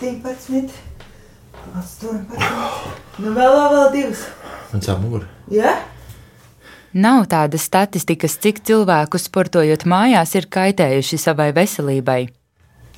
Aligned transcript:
17, 0.00 0.74
18. 1.72 2.36
Nu, 3.22 3.32
vēl, 3.32 3.36
vēl, 3.36 3.66
vēl 3.76 3.90
divas. 3.96 4.26
Man 4.72 4.84
sāp 4.84 5.02
mugura. 5.02 5.28
Ja? 5.52 5.76
Nav 6.92 7.24
tādas 7.32 7.64
statistikas, 7.70 8.36
cik 8.42 8.60
cilvēku 8.68 9.20
sportojot 9.20 9.86
mājās 9.88 10.34
ir 10.36 10.48
kaitējuši 10.52 11.20
savai 11.20 11.48
veselībai. 11.56 12.20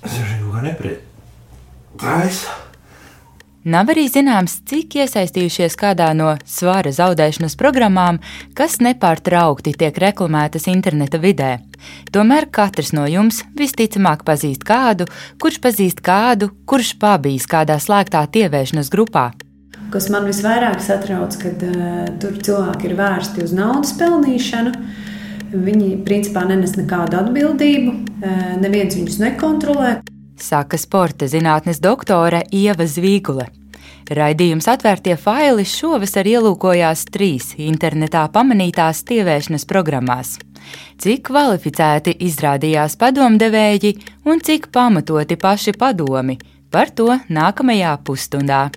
Es 0.02 0.18
jau 0.18 0.26
kaut 0.26 0.56
kā 0.56 0.64
nepriet. 0.66 1.04
Taisa. 2.02 2.63
Nav 3.64 3.88
arī 3.88 4.02
zināms, 4.12 4.58
cik 4.68 4.98
iesaistījušies 5.00 5.72
kādā 5.80 6.10
no 6.12 6.34
svara 6.44 6.90
zaudēšanas 6.92 7.54
programmām, 7.56 8.18
kas 8.52 8.76
nepārtraukti 8.84 9.72
tiek 9.80 9.96
reklamētas 10.02 10.68
interneta 10.68 11.16
vidē. 11.22 11.54
Tomēr 12.12 12.44
katrs 12.52 12.92
no 12.92 13.06
jums 13.08 13.40
visticamāk 13.56 14.26
pazīst 14.28 14.68
kādu, 14.68 15.08
kurš 15.40 15.62
pazīst 15.64 16.04
kādu, 16.04 16.50
kurš 16.68 16.92
pabijis 17.00 17.48
kādā 17.48 17.78
slēgtā 17.80 18.26
tievēršanas 18.36 18.92
grupā. 18.92 19.30
Kas 19.94 20.10
man 20.12 20.28
visvairāk 20.28 20.84
satrauc, 20.84 21.32
kad 21.40 21.64
uh, 21.64 22.04
tur 22.20 22.36
cilvēki 22.36 22.90
ir 22.90 22.98
vērsti 23.00 23.46
uz 23.48 23.56
naudas 23.56 23.96
pelnīšanu. 23.96 24.76
Viņi 25.54 25.94
principā 26.04 26.44
nenes 26.44 26.76
nekādu 26.76 27.16
atbildību, 27.16 27.96
uh, 27.96 28.50
neviens 28.60 29.00
viņus 29.00 29.22
nekontrolē. 29.24 30.02
Saka 30.40 30.78
sporta 30.78 31.28
zinātnes 31.30 31.78
doktore 31.82 32.42
Ieva 32.52 32.86
Zvīgule. 32.90 33.46
Raidījums 34.04 34.66
atvērtie 34.68 35.14
faili 35.16 35.64
šovasar 35.64 36.26
ielūkojās 36.28 37.06
trīs 37.14 37.54
internetā 37.56 38.26
pamanītās 38.34 39.04
tievēršanas 39.08 39.64
programmās. 39.70 40.34
Cik 41.00 41.28
kvalificēti 41.30 42.16
izrādījās 42.26 42.98
padomdevēji 43.00 43.94
un 44.28 44.42
cik 44.44 44.68
pamatoti 44.74 45.38
paši 45.40 45.76
padomi- 45.78 46.38
par 46.72 46.90
to 46.90 47.08
nākamajā 47.30 47.96
pusstundā. 48.04 48.70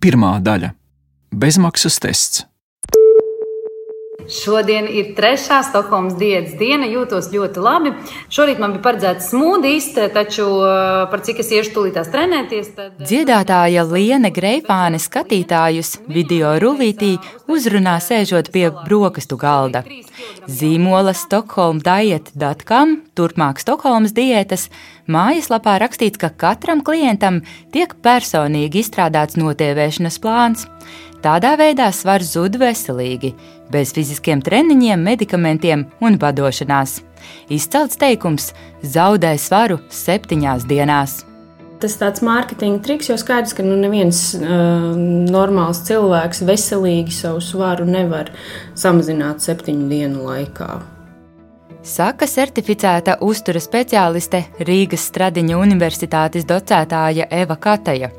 Pirmā 0.00 0.40
daļa- 0.42 0.74
bezmaksas 1.42 1.98
tests. 1.98 2.47
Šodien 4.28 4.84
ir 4.92 5.14
trešā 5.16 5.62
Stokholmas 5.64 6.18
dienas 6.20 6.52
diena. 6.60 6.84
Jūtos 6.88 7.30
ļoti 7.32 7.62
labi. 7.64 7.92
Šorīt 8.32 8.60
man 8.60 8.74
bija 8.74 8.84
paredzēts 8.84 9.30
smūdijs, 9.32 9.86
taču 10.12 10.44
uh, 10.44 11.06
par 11.08 11.22
cik 11.24 11.40
es 11.40 11.52
iešu 11.56 11.72
tūlītās 11.76 12.10
trenēties. 12.12 12.68
Tad... 12.76 13.00
Dziedātāja 13.00 13.86
Liene 13.88 14.28
Greifāne 14.34 15.00
skatītājus 15.00 15.96
video 16.12 16.52
rullītī 16.60 17.14
uzrunā 17.48 17.96
sēžot 18.04 18.52
pie 18.52 18.68
brokastu 18.84 19.40
galda. 19.40 19.82
Zīmola 20.48 21.14
stokholmdiet.com, 21.16 22.94
turpmāk 23.16 23.64
Stokholmas 23.64 24.12
diētas, 24.16 24.68
mājaslapā 25.08 25.78
rakstīts, 25.80 26.20
ka 26.20 26.28
katram 26.36 26.84
klientam 26.84 27.40
tiek 27.72 27.96
personīgi 28.04 28.84
izstrādāts 28.84 29.40
notēvēšanas 29.40 30.20
plāns. 30.20 30.68
Tādā 31.18 31.56
veidā 31.58 31.88
svars 31.90 32.28
zud 32.36 32.60
veselīgi, 32.60 33.32
bez 33.74 33.90
fiziskiem 33.96 34.38
treniņiem, 34.44 35.00
medikamentiem 35.02 35.88
un 35.98 36.18
vadošanās. 36.22 37.00
Izcelts 37.50 37.98
teikums- 37.98 38.52
zaudē 38.96 39.34
svaru 39.38 39.80
septiņās 39.90 40.66
dienās. 40.70 41.24
Tas 41.78 41.96
tāds 41.98 42.22
mārketinga 42.22 42.82
triks, 42.82 43.08
jo 43.08 43.16
skaidrs, 43.18 43.54
ka 43.54 43.62
nu, 43.62 43.76
neviens 43.78 44.34
uh, 44.34 44.94
normāls 45.30 45.82
cilvēks 45.86 46.42
veselīgi 46.42 47.14
savu 47.14 47.40
svaru 47.40 47.86
nevar 47.86 48.30
samazināt 48.74 49.42
septiņu 49.42 49.88
dienu 49.88 50.24
laikā. 50.26 50.97
Saka 51.88 52.26
certificēta 52.28 53.14
uztura 53.24 53.60
speciāliste 53.64 54.42
Rīgas 54.60 55.06
Stradiņa 55.08 55.56
Universitātes 55.56 56.44
docētāja 56.44 57.24
Eva 57.32 57.54
Kataja, 57.56 58.10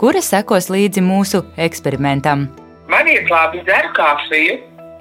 kura 0.00 0.22
sekos 0.24 0.70
līdzi 0.72 1.02
mūsu 1.04 1.42
eksperimentam. 1.60 2.46
Man 2.88 3.10
ir 3.12 3.28
labi 3.28 3.60
dzeru 3.66 3.90
kafiju. 3.98 4.54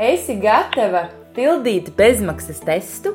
Esi 0.09 0.35
gatava 0.41 1.05
pildīt 1.37 1.93
bezmaksas 1.95 2.59
testu? 2.67 3.13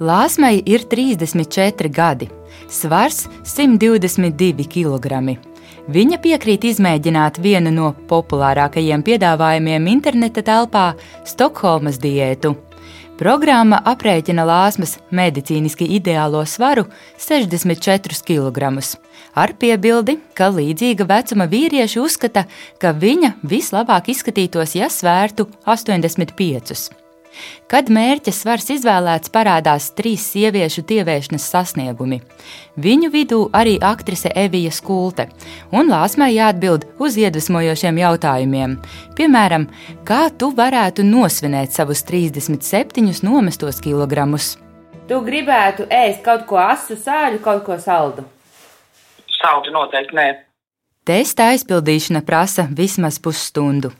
Lāsmai 0.00 0.54
ir 0.64 0.86
34 0.88 1.90
gadi, 1.92 2.30
svars 2.72 3.26
122 3.44 4.64
kg. 4.64 5.36
Viņa 5.92 6.20
piekrīt 6.24 6.64
izmēģināt 6.70 7.36
vienu 7.44 7.74
no 7.74 7.92
populārākajiem 8.08 9.04
piedāvājumiem 9.04 9.92
interneta 9.92 10.40
telpā- 10.40 10.94
Stokholmas 11.34 12.00
diētu. 12.00 12.54
Programma 13.18 13.80
aprēķina 13.82 14.44
lāsmas 14.46 14.92
medicīniski 15.10 15.88
ideālo 15.96 16.44
svaru 16.46 16.84
64 17.18 18.20
kg. 18.28 18.70
Ar 19.34 19.54
piebildi, 19.58 20.20
ka 20.38 20.52
līdzīga 20.54 21.08
vecuma 21.08 21.48
vīrieši 21.50 21.98
uzskata, 21.98 22.46
ka 22.78 22.94
viņa 22.94 23.34
vislabāk 23.42 24.12
izskatītos, 24.14 24.78
ja 24.78 24.86
svērtu 24.86 25.48
85. 25.66 27.07
Kad 27.68 27.90
mērķa 27.92 28.32
svars 28.32 28.68
izvēlēts, 28.72 29.32
parādās 29.32 29.90
trīs 29.96 30.24
sieviešu 30.32 30.84
tievēršanas 30.88 31.48
sasniegumi. 31.52 32.20
Viņu 32.78 33.10
vidū 33.12 33.40
arī 33.56 33.76
aktrise 33.84 34.32
Evija 34.34 34.72
Skulte, 34.74 35.28
un 35.72 35.92
Lāsmai 35.92 36.30
jāatbild 36.34 36.86
uz 37.02 37.18
iedvesmojošiem 37.20 38.00
jautājumiem. 38.02 38.78
Piemēram, 39.18 39.68
kā 40.08 40.28
tu 40.38 40.50
varētu 40.56 41.04
nosvinēt 41.04 41.76
savus 41.76 42.04
37 42.08 43.22
nomestos 43.26 43.82
kilogramus? 43.84 44.56
Tu 45.08 45.20
gribētu 45.24 45.86
ēst 45.88 46.20
kaut 46.24 46.44
ko 46.48 46.58
asu, 46.60 46.96
sāļu, 46.96 47.40
kaut 47.44 47.64
ko 47.64 47.78
saldu. 47.80 48.26
Saldu 49.38 49.72
noteikti 49.72 50.16
nē. 50.18 50.28
Testa 51.08 51.46
aizpildīšana 51.54 52.20
prasa 52.26 52.66
vismaz 52.68 53.16
pusstundu. 53.24 53.94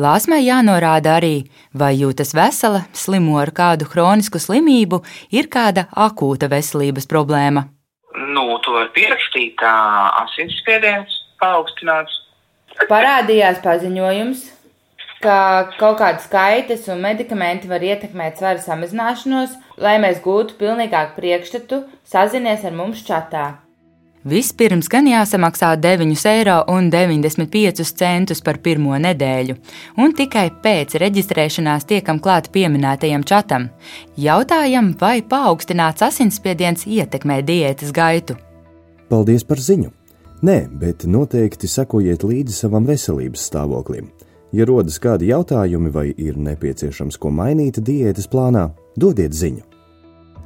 Lāsmai 0.00 0.40
jānorāda 0.44 1.16
arī, 1.18 1.48
vai 1.74 1.92
jūtas 1.98 2.34
vesela, 2.36 2.84
slimo 2.92 3.38
ar 3.40 3.52
kādu 3.56 3.88
hronisku 3.90 4.40
slimību, 4.42 5.02
ir 5.30 5.50
kāda 5.52 5.88
akūta 5.94 6.50
veselības 6.52 7.08
problēma. 7.10 7.66
Nu, 8.34 8.46
to 8.64 8.74
var 8.74 8.90
pierakstīt, 8.94 9.56
kā 9.60 9.74
asinsspiediens 10.24 11.14
paaugstināts. 11.40 12.16
Parādījās 12.90 13.60
paziņojums, 13.64 14.44
ka 15.24 15.38
kaut 15.78 15.98
kādas 16.00 16.26
skaitas 16.28 16.86
un 16.92 17.02
medikamenti 17.04 17.68
var 17.70 17.84
ietekmēt 17.84 18.40
svara 18.40 18.60
samazināšanos, 18.62 19.56
lai 19.80 19.98
mēs 20.02 20.22
gūtu 20.24 20.56
pilnīgāku 20.60 21.18
priekšstatu, 21.18 21.82
sazinies 22.08 22.64
ar 22.64 22.76
mums 22.76 23.04
čatā. 23.06 23.46
Vispirms 24.20 24.84
gan 24.92 25.06
jāsamaksā 25.08 25.70
9,95 25.80 26.28
eiro 26.28 26.60
par 28.44 28.58
pirmo 28.60 28.92
nedēļu, 29.00 29.54
un 29.96 30.12
tikai 30.12 30.50
pēc 30.60 31.00
reģistrēšanās 31.00 31.88
tiekam 31.88 32.20
klāt 32.20 32.52
pieminētajam 32.52 33.24
čatam. 33.24 33.72
Jautājam, 34.20 34.92
vai 35.00 35.24
paaugstināts 35.24 36.04
asinsspiediens 36.04 36.84
ietekmē 36.84 37.40
diētas 37.40 37.96
gaitu. 37.96 38.36
Paldies 39.08 39.40
par 39.44 39.56
ziņu! 39.56 39.88
Nē, 40.44 40.68
bet 40.68 41.06
noteikti 41.08 41.68
sekojiet 41.68 42.24
līdzi 42.24 42.52
savam 42.58 42.84
veselības 42.88 43.40
stāvoklim. 43.48 44.10
Ja 44.52 44.64
rodas 44.68 44.98
kādi 45.00 45.30
jautājumi 45.30 45.90
vai 45.94 46.14
ir 46.16 46.36
nepieciešams 46.36 47.16
ko 47.16 47.30
mainīt 47.32 47.80
diētas 47.80 48.28
plānā, 48.28 48.68
dodiet 49.00 49.32
ziņu. 49.32 49.64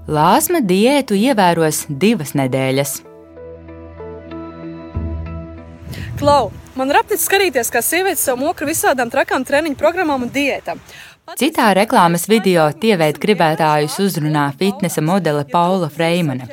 Lāsma 0.07 0.63
diētu 0.63 1.19
ievēros 1.19 1.87
divas 1.89 2.35
nedēļas. 2.39 3.14
Klau, 6.19 6.53
man 6.79 6.93
ir 6.93 7.01
apnicis 7.01 7.27
skatīties, 7.27 7.73
kā 7.75 7.81
sieviete 7.83 8.21
sev 8.21 8.39
mokra 8.39 8.69
visādām 8.69 9.11
trakām 9.11 9.43
treniņu 9.47 9.75
programmām 9.81 10.23
un 10.27 10.31
diētām. 10.31 10.79
Citā 11.41 11.73
reklāmas 11.75 12.29
video 12.31 12.69
tievēt 12.71 13.19
gribētājus 13.19 13.97
uzrunā 14.05 14.45
fitnesa 14.61 15.03
modele 15.03 15.43
Paula 15.51 15.89
Freimana. 15.91 16.47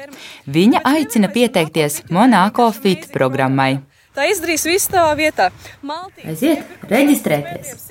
Viņa 0.49 0.81
aicina 0.93 1.29
pieteikties 1.29 1.99
Monako 2.09 2.71
Fit 2.73 3.05
programmai. 3.13 3.83
Tā 4.15 4.25
izdarīs 4.31 4.65
visu 4.65 4.95
tavā 4.95 5.13
vietā. 5.19 5.51
Maltī... 5.85 6.25
Aiziet, 6.31 6.65
reģistrēties! 6.89 7.85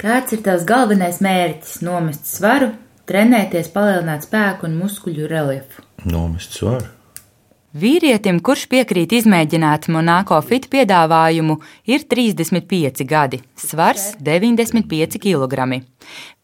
Kāds 0.00 0.34
ir 0.34 0.42
tavs 0.44 0.66
galvenais 0.68 1.22
mērķis? 1.24 1.78
Nomest 1.86 2.26
svaru, 2.28 2.72
trenēties, 3.08 3.70
palielināt 3.72 4.26
spēku 4.26 4.66
un 4.68 4.76
muskuļu 4.82 5.30
reliefu. 5.30 5.86
Nomest 6.04 6.58
svaru. 6.58 6.95
Vīrietim, 7.76 8.38
kurš 8.40 8.62
piekrīt 8.72 9.10
izmēģināt 9.18 9.90
Monako 9.92 10.38
fit 10.46 10.64
piedāvājumu, 10.72 11.58
ir 11.90 12.06
35 12.08 13.04
gadi, 13.10 13.40
svars 13.58 14.14
95 14.22 15.18
kg. 15.20 15.82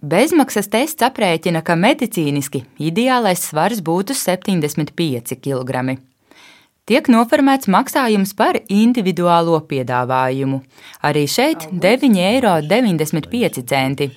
Bezmaksas 0.03 0.69
tests 0.69 1.03
aprēķina, 1.07 1.63
ka 1.65 1.73
medicīniski 1.79 2.65
ideālais 2.77 3.41
svars 3.49 3.81
būtu 3.87 4.13
75 4.19 5.39
kg. 5.41 5.97
Tiek 6.85 7.09
noformēts 7.15 7.71
maksājums 7.71 8.35
par 8.37 8.59
individuālo 8.69 9.61
piedāvājumu. 9.71 10.61
Arī 11.07 11.25
šeit 11.31 11.69
9,95 11.73 13.73
eiro. 13.73 14.11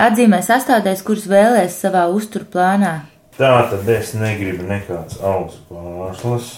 Atzīmē 0.00 0.40
sastāvdaļas, 0.44 1.02
kuras 1.06 1.26
vēlēs 1.30 1.80
savā 1.80 2.08
uzturplānā 2.12 3.09
Tā 3.40 3.54
tad 3.70 3.86
es 3.88 4.10
negribu 4.20 4.66
nekāds 4.68 5.16
augsts 5.24 5.62
pārslas. 5.70 6.48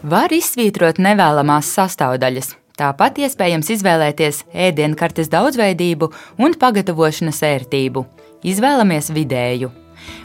Var 0.00 0.32
izsvītrot 0.32 0.96
nevēlamās 1.02 1.68
sastāvdaļas. 1.76 2.54
Tāpat 2.80 3.20
iespējams 3.24 3.68
izvēlēties 3.74 4.38
ēdienkartes 4.66 5.28
daudzveidību 5.32 6.08
un 6.40 6.56
pagatavošanas 6.56 7.42
ērtību. 7.50 8.06
Izvēlamies 8.48 9.12
vidēju. 9.12 9.70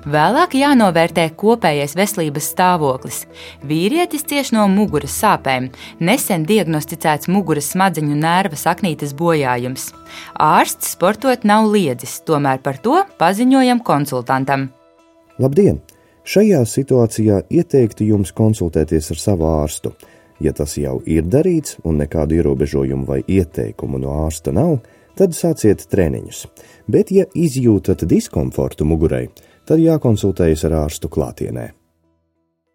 Vēlāk 0.08 0.56
jānovērtē 0.62 1.30
kopējais 1.36 1.98
veselības 2.00 2.52
stāvoklis. 2.54 3.22
Vīrietis 3.68 4.24
cieš 4.32 4.56
no 4.56 4.68
muguras 4.72 5.16
sāpēm, 5.20 5.74
nesen 6.00 6.48
diagnosticēts 6.48 7.28
muguras 7.32 7.72
smadzeņu 7.76 8.20
nerva 8.20 8.60
saknītes 8.60 9.12
bojājums. 9.18 9.92
Ārsts 10.40 10.96
sportot 10.96 11.44
nav 11.44 11.68
liedzis, 11.72 12.22
tomēr 12.28 12.64
par 12.64 12.80
to 12.80 13.02
paziņojam 13.20 13.84
konsultantam. 13.84 14.72
Labdien! 15.40 15.80
Šajā 16.22 16.62
situācijā 16.70 17.42
ieteiktu 17.50 18.06
jums 18.06 18.32
konsultēties 18.38 19.12
ar 19.14 19.20
savu 19.20 19.48
ārstu. 19.50 19.94
Ja 20.42 20.54
tas 20.58 20.76
jau 20.78 21.00
ir 21.06 21.26
darīts 21.26 21.80
un 21.86 21.98
nekādu 22.02 22.38
ierobežojumu 22.38 23.08
vai 23.08 23.22
ieteikumu 23.26 24.02
no 24.02 24.14
ārsta 24.26 24.54
nav, 24.54 24.80
tad 25.18 25.36
sāciet 25.38 25.86
treniņus. 25.90 26.46
Bet, 26.90 27.12
ja 27.14 27.26
izjūtat 27.34 28.06
diskomfortu 28.10 28.86
mugurei, 28.86 29.28
tad 29.66 29.82
jākonsultējas 29.82 30.66
ar 30.70 30.78
ārstu 30.86 31.10
klātienē. 31.10 31.68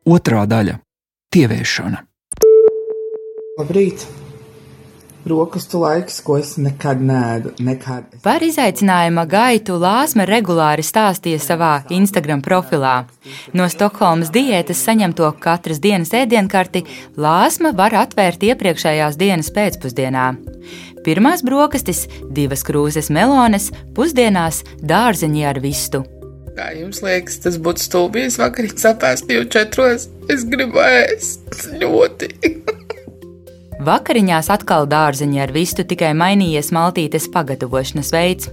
Otrā 0.07 0.47
daļa- 0.47 0.79
tieviešana. 1.35 2.05
Labrīt! 3.59 4.26
Brokastu 5.27 5.81
laiks, 5.83 6.21
ko 6.23 6.37
es 6.39 6.53
nekad 6.63 7.01
nēdu. 7.03 7.51
Nekad. 7.67 8.13
Par 8.23 8.45
izaicinājuma 8.47 9.25
gaitu 9.27 9.75
Lāsma 9.83 10.23
regulāri 10.29 10.85
stāstīja 10.87 11.41
savā 11.43 11.71
Instagram 11.91 12.45
profilā. 12.47 12.93
No 13.51 13.67
Stokholmas 13.67 14.31
diētas 14.31 14.85
saņemto 14.87 15.33
katras 15.43 15.83
dienas 15.83 16.15
ēdienkarti 16.15 16.85
Lāsma 17.19 17.75
var 17.75 17.99
atvērt 18.05 18.47
iepriekšējās 18.53 19.19
dienas 19.19 19.51
pēcpusdienā. 19.57 20.29
Pirmās 21.03 21.43
brokastis, 21.43 22.05
divas 22.31 22.63
krūzes 22.67 23.11
melones, 23.11 23.73
pusdienās 23.99 24.63
dārzeņi 24.79 25.47
ar 25.51 25.59
vistu. 25.59 26.05
Kā 26.55 26.71
jums 26.79 27.03
liekas, 27.03 27.43
tas 27.43 27.59
būtu 27.59 27.83
stulbi, 27.83 28.29
ja 28.29 28.47
vakarā 28.47 28.71
sapēs 28.79 29.27
jau 29.27 29.43
četros? 29.59 30.07
Es 30.31 30.47
gribu 30.47 30.87
ēst 30.87 31.67
ļoti. 31.83 32.35
Vakariņās 33.87 34.49
atkal 34.51 34.89
dārzeņi 34.91 35.39
ar 35.45 35.53
vistu, 35.55 35.85
tikai 35.87 36.11
mainījies 36.19 36.73
maltītes 36.75 37.29
pagatavošanas 37.31 38.11
veids. 38.11 38.49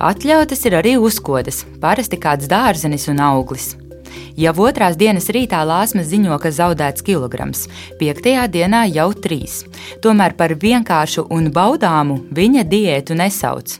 Atļautas 0.00 0.64
ir 0.64 0.78
arī 0.78 0.94
uzkodas, 0.96 1.66
parasti 1.82 2.16
kāds 2.16 2.48
dārzenis 2.48 3.04
un 3.12 3.20
auglis. 3.20 3.74
Jau 4.40 4.54
otrās 4.64 4.96
dienas 4.96 5.28
rītā 5.36 5.60
Lāsma 5.68 6.00
ziņo, 6.06 6.38
ka 6.40 6.54
zaudēts 6.54 7.04
kilograms, 7.04 7.66
piektajā 8.00 8.46
dienā 8.48 8.86
jau 8.88 9.10
trīs. 9.12 9.60
Tomēr 10.00 10.38
par 10.40 10.56
vienkāršu 10.56 11.28
un 11.28 11.52
baudāmu 11.52 12.22
viņa 12.32 12.64
diētu 12.72 13.20
nesauc. 13.20 13.76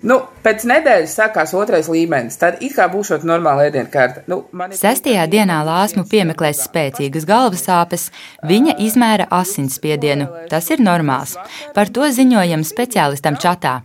Nu, 0.00 0.16
pēc 0.40 0.62
nedēļas 0.64 1.12
sākās 1.18 1.50
otrais 1.52 1.88
līmenis. 1.92 2.38
Tad 2.40 2.62
it 2.64 2.72
kā 2.72 2.86
būšot 2.88 3.26
normāla 3.28 3.66
ēdienkārta. 3.68 4.22
Nu, 4.32 4.42
man... 4.56 4.72
Sestajā 4.72 5.26
dienā 5.28 5.58
Lāsmu 5.66 6.06
piemeklēs 6.08 6.62
spēcīgas 6.64 7.26
galvas 7.28 7.66
sāpes, 7.68 8.06
viņa 8.48 8.78
izmēra 8.80 9.28
asinsspiedienu. 9.40 10.30
Tas 10.48 10.72
ir 10.72 10.80
normāls. 10.80 11.36
Par 11.76 11.92
to 11.92 12.08
ziņojam 12.08 12.64
speciālistam 12.64 13.36
čatā. 13.40 13.82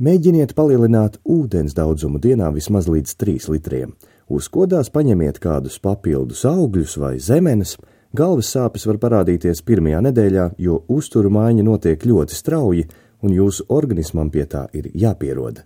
Mēģiniet 0.00 0.54
palielināt 0.56 1.18
ūdens 1.28 1.74
daudzumu 1.76 2.22
dienā 2.22 2.52
vismaz 2.54 2.86
līdz 2.88 3.18
3 3.20 3.50
litriem. 3.50 3.90
Uzkodās 4.30 4.88
paņemiet 4.94 5.42
kādus 5.42 5.82
papildus 5.82 6.46
augļus 6.46 6.94
vai 7.02 7.16
zemenes. 7.18 7.74
Galvas 8.14 8.54
sāpes 8.54 8.86
var 8.86 9.02
parādīties 9.02 9.60
pirmajā 9.66 9.98
nedēļā, 10.06 10.46
jo 10.62 10.80
uzturu 10.90 11.30
maiņa 11.34 11.66
notiek 11.66 12.06
ļoti 12.06 12.38
strauji, 12.38 12.86
un 13.22 13.34
jūsu 13.34 13.66
organismam 13.68 14.30
pie 14.30 14.46
tā 14.50 14.66
ir 14.76 14.90
jāpierod. 14.94 15.64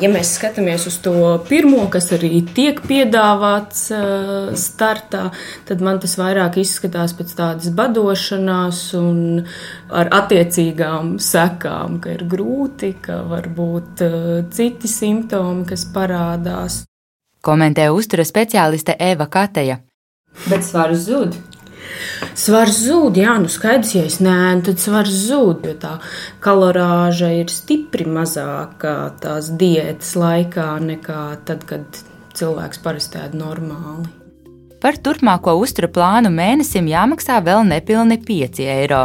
Ja 0.00 0.08
mēs 0.08 0.30
skatāmies 0.38 0.86
uz 0.88 0.94
to 1.04 1.12
pirmo, 1.44 1.82
kas 1.92 2.08
arī 2.16 2.40
tiek 2.56 2.78
piedāvāts 2.88 3.90
startā, 4.56 5.26
tad 5.68 5.84
man 5.84 6.00
tas 6.00 6.16
vairāk 6.16 6.56
izskatās 6.62 7.12
pēc 7.18 7.34
tādas 7.36 7.68
badošanās 7.76 8.80
un 8.96 9.42
ar 9.92 10.08
attiecīgām 10.22 11.18
sekām, 11.20 12.00
ka 12.00 12.16
ir 12.16 12.24
grūti, 12.24 12.94
ka 13.04 13.20
var 13.28 13.50
būt 13.52 14.00
citi 14.56 14.88
simptomi, 14.88 15.68
kas 15.68 15.84
parādās. 15.92 16.82
Komentē 17.44 17.90
uztura 17.92 18.24
speciāliste 18.24 18.96
Eva 18.96 19.28
Kateja. 19.28 19.82
Bet 20.48 20.64
svars 20.64 21.04
zūd. 21.04 21.36
Svars 22.38 22.78
zūd, 22.86 23.18
jā, 23.20 23.34
nu 23.42 23.50
skaidrs, 23.52 23.94
ja 23.96 24.06
es 24.08 24.18
nē, 24.24 24.62
tad 24.66 24.80
svars 24.82 25.12
zūd, 25.28 25.66
jo 25.68 25.74
tā 25.82 25.92
kalorāža 26.44 27.32
ir 27.42 27.52
stipri 27.52 28.06
mazāka 28.08 29.12
tās 29.22 29.52
diētas 29.60 30.16
laikā 30.18 30.70
nekā 30.86 31.22
tad, 31.48 31.68
kad 31.68 32.02
cilvēks 32.38 32.82
parasti 32.82 33.20
ēd 33.20 33.36
normāli. 33.38 34.08
Par 34.82 34.96
turpmāko 34.98 35.52
uztura 35.62 35.86
plānu 35.86 36.32
mēnesim 36.34 36.88
jāmaksā 36.90 37.36
vēl 37.46 37.62
nepilni 37.68 38.16
5 38.18 38.64
eiro. 38.66 39.04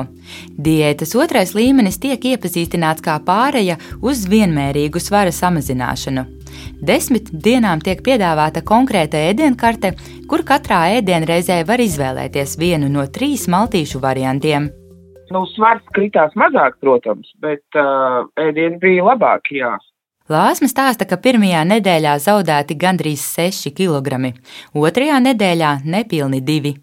Diētas 0.58 1.14
otrais 1.14 1.54
līmenis 1.54 2.02
tiek 2.02 2.24
iepazīstināts 2.32 3.06
kā 3.06 3.20
pāreja 3.28 3.78
uz 4.02 4.26
vienmērīgu 4.32 4.98
svara 5.04 5.36
samazināšanu. 5.36 6.37
Desmit 6.82 7.30
dienām 7.32 7.82
tiek 7.84 8.02
piedāvāta 8.06 8.64
konkrēta 8.66 9.20
ēdienkarte, 9.32 9.94
kur 10.30 10.44
katrā 10.48 10.84
ēdienreizē 10.98 11.62
var 11.68 11.82
izvēlēties 11.84 12.58
vienu 12.62 12.90
no 12.94 13.06
trīs 13.08 13.48
maltīšu 13.52 14.02
variantiem. 14.04 14.70
Nu, 15.34 15.44
svars 15.52 15.84
kritās 15.96 16.32
mazāk, 16.40 16.78
protams, 16.80 17.30
bet 17.44 17.64
uh, 17.76 18.24
ēdieni 18.40 18.80
bija 18.80 19.10
labāki, 19.10 19.60
jā. 19.60 19.74
Lāsma 20.32 20.68
stāsta, 20.68 21.08
ka 21.08 21.16
pirmajā 21.24 21.62
nedēļā 21.68 22.18
zaudēti 22.20 22.76
gandrīz 22.80 23.24
6 23.36 23.72
kg, 23.76 24.34
otrajā 24.76 25.20
nedēļā 25.24 25.72
nepilni 25.88 26.42
2. 26.44 26.74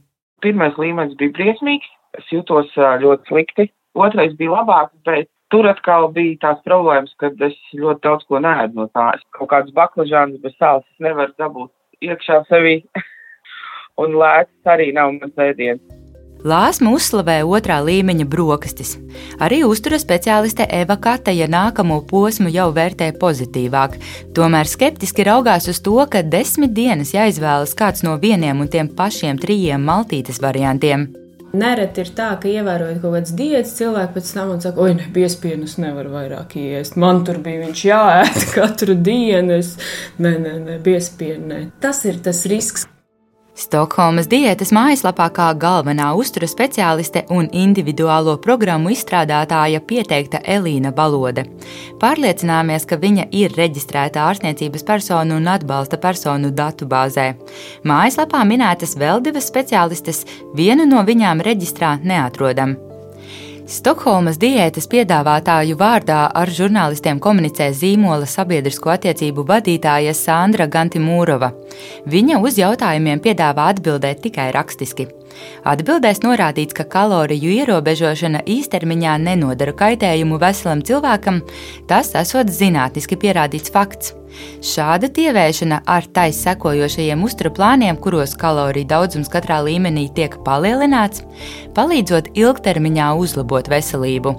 Pirmais 0.44 0.76
līmenis 0.80 1.16
bija 1.20 1.32
briesmīgs, 1.38 1.90
es 2.20 2.30
jutos 2.32 2.72
ļoti 2.76 3.28
slikti. 3.28 3.68
Otrais 3.94 4.32
bija 4.38 4.56
labāks, 4.56 4.96
bet 5.06 5.28
Tur 5.54 5.68
atkal 5.70 6.08
bija 6.10 6.34
tās 6.42 6.62
problēmas, 6.66 7.12
kad 7.22 7.38
es 7.46 7.54
ļoti 7.78 8.02
daudz 8.02 8.24
ko 8.26 8.40
nēdu 8.42 8.80
no 8.80 8.88
tā. 8.90 9.12
Es 9.14 9.22
kaut 9.36 9.52
kādus 9.52 9.76
baklažānus 9.76 10.42
bez 10.42 10.56
sāls 10.58 10.82
nevaru 10.98 11.30
dabūt 11.38 11.70
iekšā 12.02 12.40
sevī, 12.48 12.80
un 14.02 14.18
lēts 14.18 14.74
arī 14.74 14.88
nav 14.96 15.14
mans 15.14 15.38
ēdiens. 15.46 15.78
Lāsma 16.42 16.90
uzslavē 16.92 17.38
otrā 17.46 17.78
līmeņa 17.86 18.26
brokastis. 18.34 18.96
Arī 19.38 19.62
uztura 19.64 20.02
speciāliste 20.02 20.66
Eva 20.66 20.98
Kataja 20.98 21.46
nākamo 21.46 22.02
posmu 22.10 22.50
jau 22.50 22.72
vērtē 22.74 23.14
pozitīvāk. 23.22 23.94
Tomēr 24.34 24.68
skeptiski 24.68 25.30
raugās 25.30 25.70
uz 25.70 25.78
to, 25.86 26.00
ka 26.10 26.26
desmit 26.26 26.74
dienas 26.74 27.14
jāizvēlas 27.14 27.78
kāds 27.78 28.02
no 28.02 28.18
vieniem 28.18 28.58
un 28.58 28.74
tiem 28.74 28.90
pašiem 28.90 29.38
trijiem 29.38 29.86
maltītes 29.86 30.42
variantiem. 30.42 31.12
Nereti 31.54 32.02
ir 32.02 32.10
tā, 32.16 32.32
ka 32.42 32.50
ievērojot 32.50 32.98
kaut 33.02 33.16
kādas 33.16 33.34
diētas, 33.38 33.74
cilvēki 33.78 34.16
pēc 34.16 34.30
tam 34.34 34.54
saka, 34.62 34.82
oi, 34.82 34.96
ne, 34.98 35.06
biespienus 35.14 35.76
nevar 35.82 36.08
vairāk 36.10 36.56
iest. 36.60 36.98
Man 37.00 37.22
tur 37.26 37.38
bija 37.44 37.62
viņš 37.66 37.84
jāēd 37.90 38.40
katru 38.56 38.98
dienu, 38.98 39.60
es 39.60 39.76
nē, 40.18 40.34
nē, 40.42 40.56
nē 40.66 40.80
biespienu. 40.84 41.46
Nē. 41.52 41.60
Tas 41.84 42.02
ir 42.08 42.18
tas 42.24 42.44
risks. 42.50 42.88
Stokholmas 43.54 44.26
diētas 44.26 44.72
mājaslapā 44.74 45.28
kā 45.30 45.44
galvenā 45.54 46.08
uztura 46.18 46.48
speciāliste 46.50 47.20
un 47.30 47.46
individuālo 47.54 48.34
programmu 48.42 48.90
izstrādātāja 48.90 49.78
pieteikta 49.78 50.40
Elīna 50.56 50.90
Balode. 50.96 51.44
Pārliecināmies, 52.02 52.82
ka 52.90 52.98
viņa 52.98 53.28
ir 53.30 53.54
reģistrēta 53.54 54.24
ārstniecības 54.26 54.82
personu 54.88 55.38
un 55.38 55.46
atbalsta 55.52 56.00
personu 56.02 56.50
datu 56.50 56.88
bāzē. 56.90 57.28
Mājaslapā 57.86 58.42
minētas 58.42 58.96
vēl 58.98 59.22
divas 59.22 59.46
speciālistes, 59.52 60.24
vienu 60.58 60.88
no 60.90 61.06
viņām 61.06 61.46
reģistrā 61.46 62.00
neatrodam. 62.02 62.74
Stokholmas 63.64 64.36
diētas 64.36 64.84
piedāvātāju 64.92 65.78
vārdā 65.80 66.18
ar 66.36 66.50
žurnālistiem 66.52 67.16
komunicē 67.16 67.70
zīmola 67.72 68.26
sabiedrisko 68.28 68.92
attiecību 68.92 69.46
vadītāja 69.48 70.12
Sandra 70.12 70.66
Gantimūrova. 70.68 71.48
Viņa 72.04 72.42
uz 72.44 72.60
jautājumiem 72.60 73.24
piedāvā 73.24 73.70
atbildēt 73.72 74.20
tikai 74.26 74.50
rakstiski. 74.52 75.08
Atbildēs 75.64 76.22
norādīts, 76.24 76.76
ka 76.76 76.84
kaloriju 76.96 77.54
ierobežošana 77.60 78.44
īstermiņā 78.56 79.14
nenodara 79.22 79.72
kaitējumu 79.76 80.40
veselam 80.42 80.84
cilvēkam, 80.84 81.40
tas 81.88 82.12
esot 82.20 82.52
zinātniski 82.52 83.18
pierādīts 83.20 83.72
fakts. 83.74 84.14
Šāda 84.64 85.08
tievēšana 85.14 85.80
ar 85.86 86.06
taisa 86.14 86.50
sekojošajiem 86.50 87.22
uzturu 87.26 87.52
plāniem, 87.54 87.98
kuros 88.00 88.34
kaloriju 88.38 88.88
daudzums 88.90 89.30
katrā 89.32 89.60
līmenī 89.66 90.06
tiek 90.16 90.36
palielināts, 90.46 91.22
palīdzot 91.76 92.32
ilgtermiņā 92.38 93.10
uzlabot 93.20 93.68
veselību. 93.70 94.34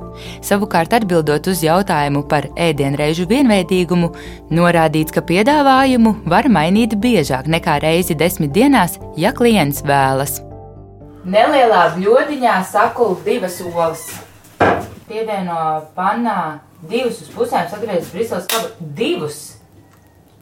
Savukārt, 0.46 0.96
atbildot 0.98 1.48
uz 1.52 1.64
jautājumu 1.66 2.26
par 2.32 2.50
ēdienreizu 2.60 3.28
vienveidīgumu, 3.32 4.12
norādīts, 4.56 5.16
ka 5.16 5.24
piedāvājumu 5.26 6.18
var 6.26 6.50
mainīt 6.52 6.98
biežāk 7.00 7.48
nekā 7.52 7.80
reizi 7.86 8.18
desmit 8.20 8.52
dienās, 8.56 9.00
ja 9.18 9.34
klients 9.36 9.86
vēlas. 9.86 10.42
Nelielā 11.26 11.88
bļodiņā 11.96 12.56
sakula 12.70 13.16
divas 13.26 13.56
olas. 13.66 14.04
Pievieno 15.10 15.58
pannā 15.98 16.60
divus 16.86 17.24
uz 17.24 17.32
pusēm, 17.34 17.66
sagriezt 17.72 18.14
Briseles 18.14 18.46
kabu. 18.52 18.70
Divus! 19.00 19.40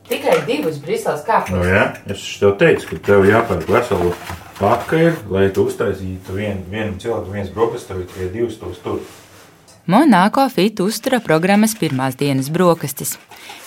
Tikai 0.10 0.42
divus 0.44 0.82
Briseles 0.84 1.24
kāpnes. 1.24 1.56
Nu, 1.56 1.63
jā, 1.63 1.86
es 2.12 2.25
tev 2.42 2.58
teicu, 2.60 2.90
ka 2.90 3.00
tev 3.08 3.24
jāpērk 3.30 3.72
veselu 3.72 4.12
pakaļ, 4.60 5.08
lai 5.32 5.46
tu 5.56 5.70
uztaisītu 5.72 6.36
vien, 6.36 6.60
vienam 6.68 7.00
cilvēkam 7.00 7.32
viens 7.40 7.56
brokastis, 7.56 7.88
tev 7.88 8.04
ir 8.04 8.10
tikai 8.12 8.32
divas 8.36 8.60
tos 8.60 8.84
tur. 8.84 9.00
Monako 9.86 10.46
fit 10.50 10.80
uztura 10.80 11.18
programmas 11.20 11.74
pirmās 11.75 12.16
dienas 12.16 12.48
brokastis. 12.48 13.18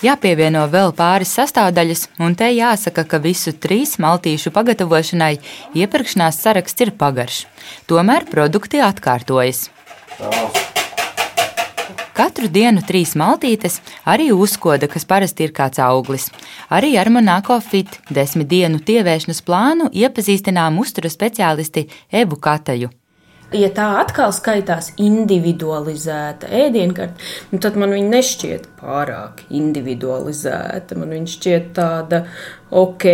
Jāpievieno 0.01 0.63
vēl 0.73 0.95
pāris 0.97 1.35
sastāvdaļas, 1.37 2.07
un 2.25 2.33
te 2.33 2.49
jāsaka, 2.57 3.05
ka 3.05 3.21
visu 3.21 3.53
trīs 3.53 3.99
maltīšu 4.01 4.55
pagatavošanai 4.57 5.35
iepirkšanās 5.77 6.41
saraksts 6.41 6.87
ir 6.87 6.95
pagaršs. 6.97 7.45
Tomēr 7.85 8.25
produkti 8.33 8.81
atkārtojas. 8.81 9.67
Katru 12.17 12.49
dienu 12.49 12.81
trīs 12.81 13.13
maltītes, 13.13 13.83
arī 14.09 14.31
uzkoda, 14.33 14.89
kas 14.89 15.05
parasti 15.05 15.45
ir 15.45 15.53
kāds 15.53 15.85
auglis. 15.85 16.31
Arī 16.73 16.97
ar 16.97 17.13
Monako 17.13 17.61
fit 17.61 18.01
desmit 18.09 18.49
dienu 18.49 18.81
tievēšanas 18.81 19.45
plānu 19.45 19.93
iepazīstinām 19.93 20.81
uztura 20.81 21.13
speciālisti 21.13 21.91
Ebu 22.09 22.41
Kataju. 22.41 22.89
Ja 23.55 23.69
tā 23.71 23.85
atkal 24.01 24.33
skaitās 24.35 24.89
individualizēta 24.99 26.49
ēdienkarte, 26.51 27.23
nu 27.53 27.61
tad 27.63 27.77
man 27.79 27.95
viņa 27.95 28.09
nešķiet 28.11 28.67
pārāk 28.81 29.45
individualizēta. 29.55 30.99
Man 30.99 31.15
viņa 31.15 31.31
šķiet 31.31 31.69
tāda 31.77 32.25
ok, 32.75 33.07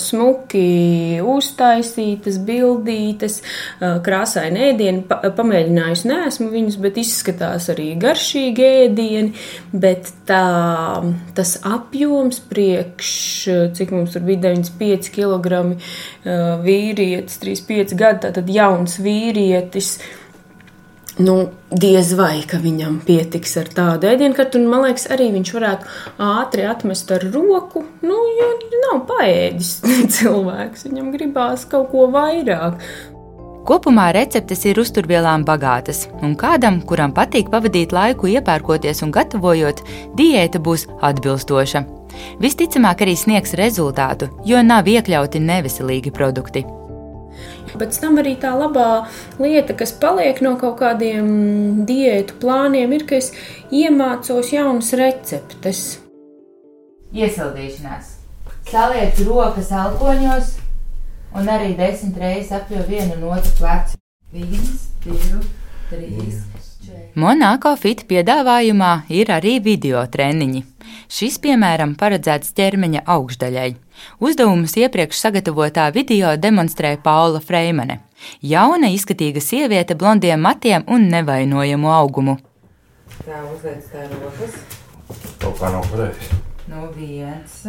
smuki 0.00 1.20
uztaisītas, 1.24 2.38
bildītas, 2.46 3.40
krāsaini 3.80 4.66
ēdieni. 4.70 5.04
Pa, 5.08 5.20
pamēģinājusi 5.36 6.10
neesmu 6.10 6.50
viņus, 6.52 6.76
bet 6.82 7.00
izskatās 7.00 7.70
arī 7.72 7.94
garšīgi 8.00 8.66
ēdieni. 8.66 9.32
Bet 9.72 10.12
tā, 10.28 10.44
tas 11.36 11.56
apjoms 11.66 12.42
priekš, 12.50 13.14
cik 13.78 13.96
mums 13.96 14.14
tur 14.14 14.26
bija 14.28 14.44
95 14.50 15.10
kg 15.16 15.64
vīrietis, 16.66 17.40
35 17.42 17.96
gadi, 17.98 18.22
tātad 18.28 18.52
jauns 18.52 19.00
vīrietis 19.02 19.96
nu, 21.18 21.36
diez 21.70 22.12
vai 22.18 22.40
viņam 22.44 23.00
pietiks 23.06 23.56
ar 23.60 23.70
tādu 23.72 24.10
ēdienkartu. 24.10 24.60
Man 24.68 24.86
liekas, 24.86 25.08
arī 25.12 25.30
viņš 25.34 25.52
varētu 25.56 25.90
ātri 26.22 26.66
atmest 26.68 27.10
ar 27.14 27.26
roku, 27.32 27.84
nu, 28.04 28.20
jo 28.38 28.52
nav 28.86 29.04
paēdis 29.08 29.76
cilvēks. 30.18 30.88
Viņam 30.88 31.12
gribās 31.14 31.66
kaut 31.70 31.92
ko 31.92 32.08
vairāk. 32.12 32.80
Kopumā 33.66 34.12
receptes 34.14 34.60
ir 34.70 34.78
uzturvielām 34.78 35.42
bagātas, 35.42 36.04
un 36.22 36.36
kādam, 36.38 36.78
kuram 36.86 37.10
patīk 37.10 37.48
pavadīt 37.50 37.90
laiku 37.90 38.30
iepērkoties 38.30 39.02
un 39.02 39.10
gatavojot, 39.10 39.82
diēta 40.14 40.62
būs 40.62 40.86
atbilstoša. 41.02 41.82
Visticamāk, 42.38 43.02
arī 43.02 43.18
sniegs 43.18 43.56
rezultātu, 43.58 44.30
jo 44.46 44.62
nav 44.62 44.86
iekļauti 44.86 45.42
neveselīgi 45.42 46.14
produkti. 46.14 46.62
Pēc 47.80 48.00
tam 48.02 48.20
arī 48.22 48.34
tā 48.40 48.52
labā 48.56 49.06
lieta, 49.42 49.76
kas 49.78 49.94
paliek 50.00 50.40
no 50.44 50.56
kaut 50.60 50.78
kādiem 50.80 51.84
diētu 51.88 52.38
plāniem, 52.42 52.92
ir, 52.96 53.06
ka 53.08 53.18
es 53.20 53.32
iemācos 53.70 54.52
jaunas 54.54 54.92
receptes. 54.98 55.82
Iesildīšanās. 57.16 58.14
Saliec 58.66 59.20
rokas 59.28 59.70
alkoņos 59.70 60.56
un 61.36 61.50
arī 61.52 61.74
desmit 61.78 62.18
reizes 62.18 62.54
apjo 62.56 62.82
vienu 62.88 63.18
un 63.18 63.28
otru 63.36 63.52
plecu. 63.60 64.00
Viens, 64.34 64.88
divi, 65.04 65.42
trīs. 65.90 66.40
Monako 67.16 67.72
fit 67.80 68.04
piedāvājumā 68.10 68.92
ir 69.08 69.30
arī 69.32 69.56
video 69.62 70.02
treniņi. 70.12 70.75
Šis, 71.06 71.38
piemēram, 71.42 71.94
paredzēts 71.98 72.50
ķermeņa 72.56 73.04
augšdaļai. 73.06 73.68
Uzdevumus 74.18 74.74
iepriekš 74.80 75.20
sagatavotā 75.22 75.86
video 75.94 76.32
demonstrē 76.36 76.96
Paula 77.02 77.40
Freimane. 77.40 78.00
Jauna, 78.42 78.90
izskatīga 78.90 79.40
sieviete, 79.40 79.94
blondiem 79.94 80.42
matiem 80.42 80.84
un 80.90 81.06
nevainojamu 81.12 81.92
augumu. 81.94 82.38
Tā 83.22 83.42
uzliek 83.52 83.84
tā 83.92 84.08
rokas. 84.10 84.58
Kaut 85.40 85.60
kā 85.60 85.70
nav 85.70 85.86
pareizi. 85.92 86.40
No 86.66 86.88
viens. 86.96 87.60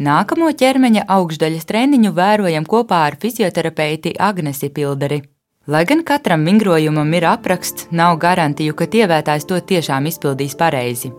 Nākamo 0.00 0.48
ķermeņa 0.56 1.04
augšdaļas 1.12 1.68
treniņu 1.68 2.14
vērojam 2.16 2.66
kopā 2.66 3.04
ar 3.10 3.18
fizioterapeiti 3.20 4.16
Agnesi 4.18 4.72
Pilderi. 4.74 5.22
Lai 5.70 5.84
gan 5.86 6.00
katram 6.02 6.42
vingrojumam 6.44 7.12
ir 7.14 7.24
apraksts, 7.30 7.84
nav 7.94 8.16
garantiju, 8.18 8.74
ka 8.74 8.88
tievētājs 8.90 9.44
to 9.46 9.58
tiešām 9.68 10.08
izpildīs 10.10 10.56
pareizi. 10.58 11.12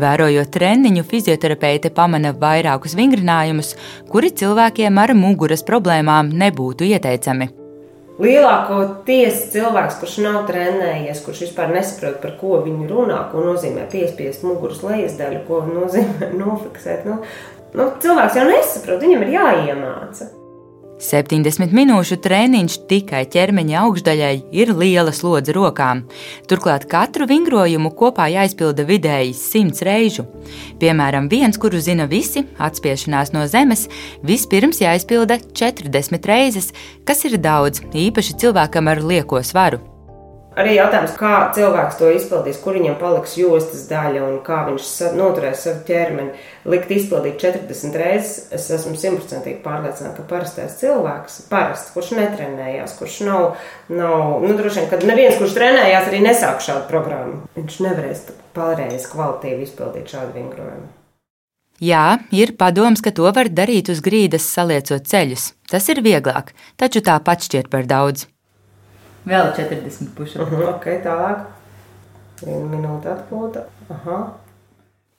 Vērojot 0.00 0.48
treniņu, 0.54 1.02
fizioterapeite 1.10 1.90
pamana 1.92 2.32
vairākus 2.32 2.96
vingrinājumus, 2.96 3.74
kuri 4.08 4.32
cilvēkiem 4.40 5.02
ar 5.04 5.12
muguras 5.18 5.66
problēmām 5.68 6.32
nebūtu 6.32 6.88
ieteicami. 6.88 7.50
Lielākoties 8.24 9.46
cilvēks, 9.52 10.00
kurš 10.00 10.16
nav 10.24 10.42
trenējies, 10.48 11.20
kurš 11.26 11.44
vispār 11.50 11.76
nesaprot, 11.76 12.22
par 12.24 12.38
ko 12.40 12.64
viņi 12.64 12.88
runā, 12.88 13.20
ko 13.28 13.44
nozīmē 13.50 13.84
piespiest 13.92 14.48
muguras 14.48 14.80
lejas 14.86 15.20
daļu, 15.20 15.44
ko 15.44 15.60
nozīmē 15.68 16.32
nofiksēt. 16.40 17.04
Nu, 17.04 17.20
nu, 17.76 17.92
cilvēks 18.00 18.40
jau 18.40 18.48
nesaprot, 18.48 19.02
viņam 19.04 19.28
ir 19.28 19.36
jāiemāca. 19.36 20.34
70 21.00 21.72
minūšu 21.74 22.18
treniņš 22.20 22.76
tikai 22.90 23.22
ķermeņa 23.32 23.78
augšdaļai 23.80 24.32
ir 24.52 24.72
liela 24.76 25.14
slodze 25.16 25.54
rokām. 25.56 26.04
Turklāt 26.50 26.84
katru 26.90 27.26
vingrojumu 27.30 27.92
kopā 27.96 28.28
jāizpilda 28.34 28.84
vidēji 28.88 29.32
100 29.36 29.86
reižu. 29.88 30.26
Piemēram, 30.80 31.30
viens, 31.32 31.58
kuru 31.60 31.80
zina 31.80 32.06
visi, 32.10 32.44
atspiešanās 32.60 33.32
no 33.36 33.46
zemes, 33.50 33.86
vispirms 34.22 34.82
jāizpilda 34.84 35.40
40 35.56 36.28
reizes, 36.30 36.74
kas 37.08 37.24
ir 37.28 37.40
daudz, 37.40 37.80
īpaši 37.90 38.36
cilvēkam 38.44 38.92
ar 38.92 39.02
lieko 39.04 39.40
svaru. 39.42 39.89
Arī 40.60 40.74
jautājums, 40.76 41.14
kā 41.16 41.34
cilvēks 41.56 41.96
to 41.96 42.10
izpildīs, 42.12 42.58
kur 42.60 42.76
viņam 42.76 42.98
paliks 43.00 43.36
jostas 43.38 43.86
daļa 43.88 44.26
un 44.26 44.34
kā 44.44 44.58
viņš 44.66 44.88
noturēs 45.16 45.62
savu 45.64 45.84
ķermeni. 45.88 46.34
Likt 46.68 46.90
izpildīt 46.92 47.40
40 47.40 47.96
reizes, 47.96 48.50
es 48.52 48.66
esmu 48.76 48.92
simtprocentīgi 49.00 49.62
pārliecināta, 49.64 50.18
ka 50.18 50.26
parastais 50.28 50.76
cilvēks, 50.82 51.38
parasts, 51.48 51.94
kurš 51.94 52.12
netrenējās, 52.18 52.92
kurš 52.98 53.20
nav, 53.30 53.46
nav 53.88 54.44
nu, 54.44 54.52
droši 54.58 54.82
vien, 54.82 54.90
kad 54.92 55.06
neviens, 55.08 55.38
kurš 55.40 55.56
trenējās, 55.56 56.10
arī 56.10 56.20
nesāk 56.26 56.60
šādu 56.66 56.84
programmu, 56.90 57.44
viņš 57.56 57.78
nevarēs 57.86 58.24
pārējais 58.56 59.06
kvalitīvi 59.14 59.64
izpildīt 59.64 60.12
šādu 60.12 60.36
vingrojumu. 60.36 60.90
Jā, 61.80 62.18
ir 62.36 62.52
padoms, 62.60 63.00
ka 63.00 63.14
to 63.16 63.30
var 63.32 63.48
darīt 63.48 63.88
uz 63.88 64.02
grīdas, 64.04 64.44
saliecot 64.52 65.08
ceļus. 65.08 65.54
Tas 65.72 65.88
ir 65.88 66.02
vieglāk, 66.04 66.52
taču 66.76 67.00
tāpat 67.00 67.48
šķiet 67.48 67.72
par 67.72 67.88
daudz. 67.88 68.26
Vēl 69.26 69.52
40 69.56 70.14
pušu. 70.16 70.40
Uh 70.42 70.52
-huh, 70.52 70.68
ok, 70.74 70.86
tālāk. 71.04 71.44
Vienu 72.40 72.68
minūti 72.68 73.08
atpūta. 73.08 73.66
Aha. 73.90 74.20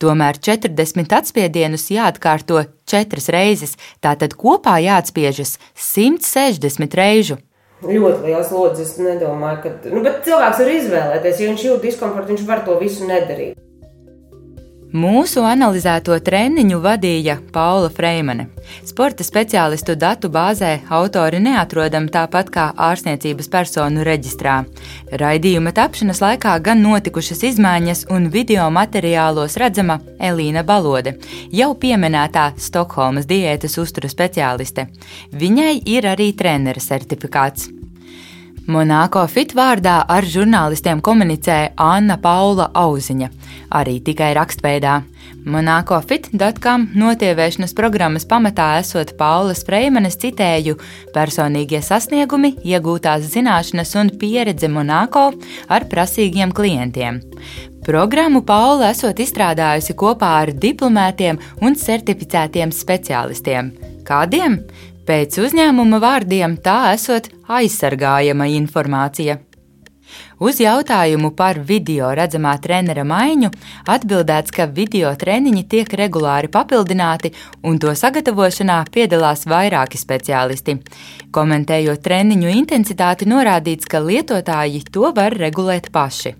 Tomēr 0.01 0.39
40 0.41 1.13
atspiedienus 1.13 1.91
jāatkārto 1.93 2.63
četras 2.89 3.29
reizes, 3.29 3.77
tātad 4.01 4.33
kopā 4.33 4.79
jāatspiežas 4.81 5.59
160 5.75 6.95
reižu. 6.97 7.37
Ļoti 7.81 8.25
liels 8.25 8.51
lodziņš. 8.53 8.87
Es 8.87 8.97
nedomāju, 8.97 9.61
ka. 9.61 9.69
Nu, 9.89 10.01
bet 10.05 10.23
cilvēks 10.25 10.61
var 10.61 10.71
izvēlēties, 10.75 11.39
ja 11.39 11.49
viņš 11.49 11.65
jūt 11.65 11.81
diskomfortu, 11.81 12.33
viņš 12.33 12.47
var 12.47 12.65
to 12.65 12.77
visu 12.81 13.05
nedarīt. 13.09 13.57
Mūsu 14.91 15.45
analizēto 15.47 16.17
treniņu 16.19 16.81
vadīja 16.83 17.37
Paula 17.55 17.87
Freimane. 17.95 18.49
Sporta 18.83 19.23
speciālistu 19.23 19.95
datu 19.95 20.27
bāzē 20.27 20.81
autori 20.91 21.39
neatrodam 21.39 22.09
tāpat 22.11 22.51
kā 22.51 22.65
ārstniecības 22.75 23.47
personu 23.53 24.03
reģistrā. 24.03 24.57
Raidījuma 25.15 25.71
tapšanas 25.71 26.19
laikā 26.19 26.57
gan 26.67 26.83
notikušas 26.83 27.39
izmaiņas, 27.53 28.05
un 28.11 28.27
video 28.35 28.67
materiālos 28.67 29.55
redzama 29.63 30.01
Elīna 30.19 30.67
Balode, 30.67 31.15
jau 31.55 31.71
pieminētā 31.71 32.51
Stokholmas 32.59 33.31
diētas 33.31 33.79
uztura 33.79 34.11
speciāliste. 34.11 34.89
Viņai 35.31 35.77
ir 35.87 36.11
arī 36.11 36.33
trenera 36.35 36.83
certifikāts. 36.83 37.71
Monako 38.69 39.23
fit 39.25 39.55
vārdā 39.57 40.03
ar 40.05 40.25
žurnālistiem 40.29 40.99
komunicē 41.01 41.71
Anna 41.81 42.19
Paula 42.21 42.67
Auziņa, 42.77 43.29
arī 43.73 43.95
tikai 44.05 44.35
rakstveidā. 44.37 44.99
Monako 45.49 45.97
fit.com 46.05 46.83
notievēšanas 46.93 47.73
programmas 47.73 48.27
pamatā 48.29 48.67
esot 48.83 49.15
Paulas 49.17 49.63
Freimanes 49.65 50.19
citēju 50.21 50.77
personīgie 51.15 51.81
sasniegumi, 51.81 52.53
iegūtās 52.61 53.25
zināšanas 53.33 53.95
un 53.97 54.13
pieredze 54.21 54.69
Monako 54.69 55.31
ar 55.67 55.87
prasīgiem 55.89 56.53
klientiem. 56.53 57.17
Programmu 57.81 58.43
Paula 58.45 58.91
esot 58.93 59.17
izstrādājusi 59.25 59.97
kopā 59.97 60.35
ar 60.43 60.53
diplomētiem 60.53 61.41
un 61.65 61.73
certificētiem 61.73 62.69
speciālistiem. 62.69 63.73
Kādiem? 64.05 64.61
Pēc 65.11 65.35
uzņēmuma 65.43 65.97
vārdiem 65.99 66.53
tā 66.63 66.93
esot 66.93 67.25
aizsargājama 67.51 68.45
informācija. 68.55 69.33
Uz 70.39 70.61
jautājumu 70.63 71.33
par 71.35 71.57
video 71.67 72.13
redzamā 72.15 72.53
trenera 72.63 73.03
maiņu 73.03 73.49
atbildēts, 73.91 74.53
ka 74.55 74.69
video 74.71 75.11
treniņi 75.19 75.65
tiek 75.73 75.91
regulāri 75.99 76.47
papildināti 76.53 77.33
un 77.67 77.79
to 77.83 77.91
sagatavošanā 77.91 78.77
piedalās 78.93 79.43
vairāki 79.51 79.99
speciālisti. 79.99 80.77
Komentējot 81.35 81.99
treniņu 82.07 82.55
intensitāti, 82.61 83.27
norādīts, 83.27 83.91
ka 83.91 83.99
lietotāji 83.99 84.85
to 84.95 85.11
var 85.17 85.35
regulēt 85.35 85.91
paši. 85.91 86.37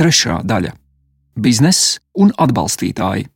Trešā 0.00 0.40
daļa- 0.40 0.72
bizness 1.44 1.98
un 2.16 2.32
atbalstītāji. 2.32 3.31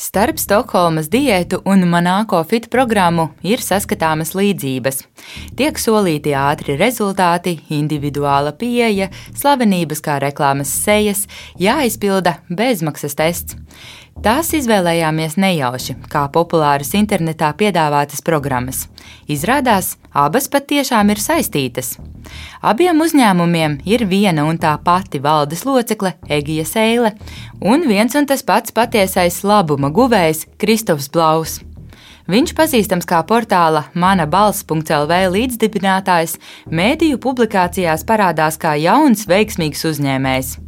Starp 0.00 0.38
Stokholmas 0.40 1.10
diētu 1.12 1.58
un 1.68 1.82
Monako 1.92 2.38
fit 2.48 2.70
programmu 2.72 3.26
ir 3.44 3.60
saskatāmas 3.60 4.30
līdzības. 4.32 5.02
Tiek 5.58 5.76
solīti 5.76 6.32
ātri 6.32 6.78
rezultāti, 6.80 7.58
individuāla 7.76 8.54
pieeja, 8.56 9.10
slavenības 9.36 10.00
kā 10.06 10.16
reklāmas 10.24 10.72
sejas, 10.86 11.26
jāizpilda 11.60 12.38
bezmaksas 12.48 13.18
tests. 13.18 13.58
Tās 14.20 14.50
izvēlējāmies 14.52 15.38
nejauši, 15.40 15.94
kā 16.12 16.26
populāras 16.32 16.90
internetā 16.98 17.54
piedāvātas 17.56 18.20
programmas. 18.20 18.82
Izrādās, 19.32 19.94
abas 20.12 20.50
patiešām 20.52 21.14
ir 21.14 21.22
saistītas. 21.22 21.94
Abiem 22.60 23.00
uzņēmumiem 23.00 23.78
ir 23.88 24.04
viena 24.10 24.44
un 24.44 24.60
tā 24.60 24.74
pati 24.84 25.22
valdes 25.24 25.64
locekle, 25.64 26.18
Egija 26.28 26.66
Seile, 26.68 27.14
un 27.64 27.88
viens 27.88 28.14
un 28.18 28.28
tas 28.28 28.44
pats 28.44 28.76
patiesais 28.76 29.40
labuma 29.40 29.88
guvējs 29.88 30.44
Kristofs 30.60 31.08
Blaus. 31.08 31.60
Viņš 32.30 32.52
pazīstams 32.54 33.08
kā 33.08 33.24
portāla 33.26 33.86
Mana 33.94 34.28
balss.lv 34.30 35.22
līdzdibinātājs, 35.34 36.36
mēdīju 36.68 37.18
publikācijās 37.24 38.04
parādās 38.06 38.60
kā 38.60 38.76
jauns, 38.78 39.24
veiksmīgs 39.30 39.88
uzņēmējs. 39.94 40.58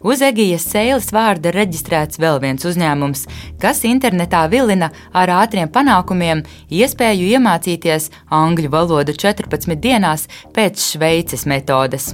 Uz 0.00 0.22
Egijas 0.24 0.66
sēles 0.72 1.10
vārda 1.14 1.52
reģistrēts 1.54 2.20
vēl 2.22 2.40
viens 2.44 2.66
uzņēmums, 2.68 3.26
kas 3.62 3.84
internetā 3.88 4.44
vilina 4.52 4.92
ar 5.12 5.34
ātriem 5.42 5.70
panākumiem 5.74 6.44
iespēju 6.70 7.34
iemācīties 7.34 8.10
angļu 8.30 8.72
valodu 8.72 9.16
14 9.16 9.78
dienās 9.82 10.28
pēc 10.54 10.90
Šveices 10.92 11.46
metodes. 11.50 12.12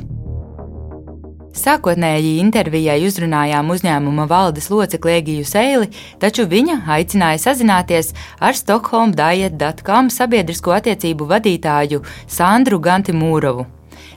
Sākotnēji 1.54 2.40
intervijai 2.42 2.96
uzrunājām 3.06 3.68
uzņēmuma 3.70 4.24
valdes 4.26 4.66
locekli 4.72 5.12
Egiju 5.20 5.44
Seili, 5.46 5.86
taču 6.18 6.48
viņa 6.50 6.80
aicināja 6.96 7.38
sazināties 7.44 8.10
ar 8.42 8.58
Stokholm.com 8.58 10.10
sabiedrisko 10.10 10.74
attiecību 10.74 11.30
vadītāju 11.30 12.02
Sandru 12.26 12.82
Ganti 12.82 13.14
Mūrovu. 13.14 13.68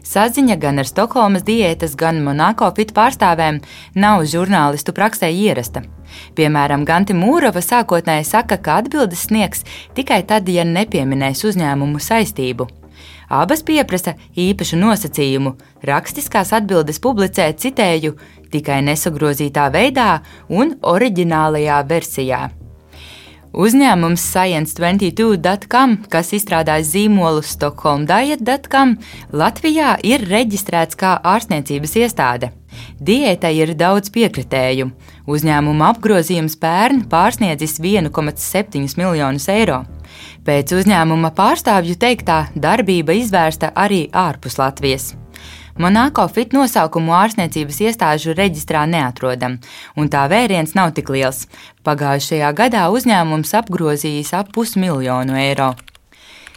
Saziņa 0.07 0.55
gan 0.61 0.79
ar 0.79 0.87
Stokholmas 0.87 1.43
diētas, 1.43 1.97
gan 1.99 2.21
Monako 2.23 2.69
fit 2.77 2.93
pārstāvēm 2.95 3.59
nav 3.99 4.23
žurnālistu 4.31 4.93
praksē 4.95 5.27
ierasta. 5.35 5.81
Piemēram, 6.37 6.85
Ganti 6.87 7.15
Mūrova 7.17 7.59
sākotnēji 7.59 8.29
saka, 8.29 8.55
ka 8.63 8.77
atbildes 8.81 9.25
sniegs 9.27 9.65
tikai 9.97 10.21
tad, 10.29 10.47
ja 10.47 10.63
nepieminēs 10.63 11.43
uzņēmumu 11.49 11.99
saistību. 11.99 12.69
Abas 13.27 13.65
pieprasa 13.67 14.13
īpašu 14.39 14.79
nosacījumu. 14.79 15.57
Rakstiskās 15.89 16.53
atbildes 16.55 17.01
publicē 17.03 17.49
citēju 17.59 18.15
tikai 18.53 18.79
nesagrozītā 18.87 19.67
veidā 19.75 20.07
un 20.47 20.77
oriģinālajā 20.95 21.81
versijā. 21.91 22.45
Uzņēmums 23.57 24.21
Science22.com, 24.21 25.95
kas 26.13 26.27
izstrādājis 26.37 26.91
zīmolu 26.91 27.41
Stokholmdiet.com, 27.41 28.91
Latvijā 29.33 29.95
ir 30.05 30.27
reģistrēts 30.29 30.99
kā 30.99 31.15
ārstniecības 31.25 31.95
iestāde. 32.03 32.51
Diētai 33.01 33.55
ir 33.57 33.73
daudz 33.79 34.13
piekritēju. 34.13 34.91
Uzņēmuma 35.25 35.89
apgrozījums 35.95 36.59
pērn 36.61 37.07
pārsniedzis 37.09 37.79
1,7 37.81 38.93
miljonus 39.01 39.49
eiro. 39.49 39.87
Pēc 40.45 40.77
uzņēmuma 40.77 41.33
pārstāvju 41.33 41.97
teiktā 41.97 42.43
darbība 42.53 43.17
izvērsta 43.17 43.73
arī 43.73 44.05
ārpus 44.13 44.61
Latvijas. 44.61 45.15
Monako 45.77 46.23
fit 46.33 46.55
nosaukumu 46.57 47.13
ārstniecības 47.13 47.77
iestāžu 47.85 48.33
reģistrā 48.33 48.81
neatrodam, 48.89 49.59
un 49.93 50.07
tā 50.09 50.23
vēriens 50.31 50.73
nav 50.73 50.95
tik 50.97 51.11
liels. 51.13 51.43
Pagājušajā 51.85 52.49
gadā 52.57 52.87
uzņēmums 52.89 53.53
apgrozījis 53.59 54.33
ap 54.39 54.49
pusmiljonu 54.55 55.37
eiro. 55.37 55.75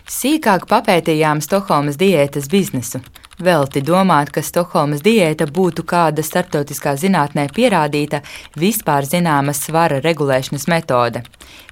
Sīkāk 0.08 0.64
papētījām 0.70 1.44
Stokholmas 1.44 2.00
diētas 2.00 2.48
biznesu. 2.48 3.02
Velti 3.40 3.80
domāt, 3.80 4.28
ka 4.34 4.42
Stokholmas 4.44 5.00
diēta 5.04 5.46
būtu 5.48 5.84
kāda 5.88 6.20
starptautiskā 6.24 6.92
zinātnē 7.00 7.46
pierādīta, 7.56 8.20
vispār 8.60 9.08
zināma 9.08 9.54
svara 9.56 10.02
regulēšanas 10.04 10.66
metode. 10.68 11.22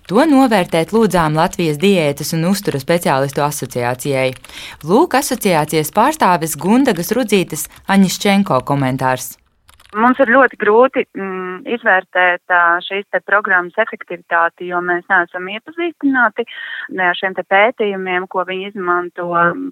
To 0.09 0.25
novērtēt 0.25 0.95
lūdzām 0.97 1.37
Latvijas 1.37 1.77
diētas 1.83 2.33
un 2.33 2.47
uztura 2.49 2.81
speciālistu 2.81 3.45
asociācijai. 3.45 4.31
Lūk, 4.89 5.19
asociācijas 5.21 5.93
pārstāvis 5.93 6.57
Gundagas 6.57 7.13
Rudzītes 7.13 7.69
Aņišķenko 7.93 8.63
komentārs. 8.65 9.35
Mums 9.97 10.19
ir 10.21 10.29
ļoti 10.29 10.59
grūti 10.61 11.03
mm, 11.17 11.63
izvērtēt 11.73 12.53
šīs 12.85 13.07
programmas 13.25 13.77
efektivitāti, 13.81 14.67
jo 14.69 14.83
mēs 14.85 15.07
neesam 15.09 15.47
iepazīstināti 15.49 16.45
ne 16.99 17.07
ar 17.09 17.17
šiem 17.17 17.33
pētījumiem, 17.39 18.27
ko 18.29 18.45
viņi 18.45 18.69
izmanto 18.69 19.31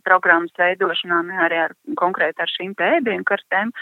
programmas 0.09 0.55
veidošanā, 0.57 1.19
ne 1.27 1.43
arī 1.45 1.59
ar 1.67 1.75
konkrēti 2.01 2.41
ar 2.41 2.49
šīm 2.49 2.73
te 2.79 2.89
ēdienkartēm. 2.97 3.75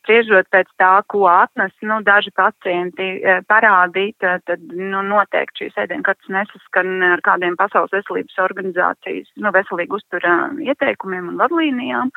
Spriežot 0.00 0.50
pēc 0.50 0.72
tā, 0.82 0.90
ko 1.06 1.28
atnes, 1.30 1.76
nu, 1.86 2.00
daži 2.02 2.34
pacienti 2.34 3.08
parādīt, 3.46 4.18
tad, 4.18 4.66
nu, 4.74 5.04
noteikti 5.12 5.68
šīs 5.68 5.78
ēdienkartes 5.84 6.34
nesaskan 6.34 7.06
ar 7.12 7.22
kādiem 7.22 7.54
Pasaules 7.60 7.94
veselības 7.94 8.42
organizācijas, 8.48 9.30
nu, 9.38 9.54
veselīgu 9.54 10.02
uztura 10.02 10.40
ieteikumiem 10.58 11.30
un 11.30 11.38
vadlīnijām. 11.38 12.12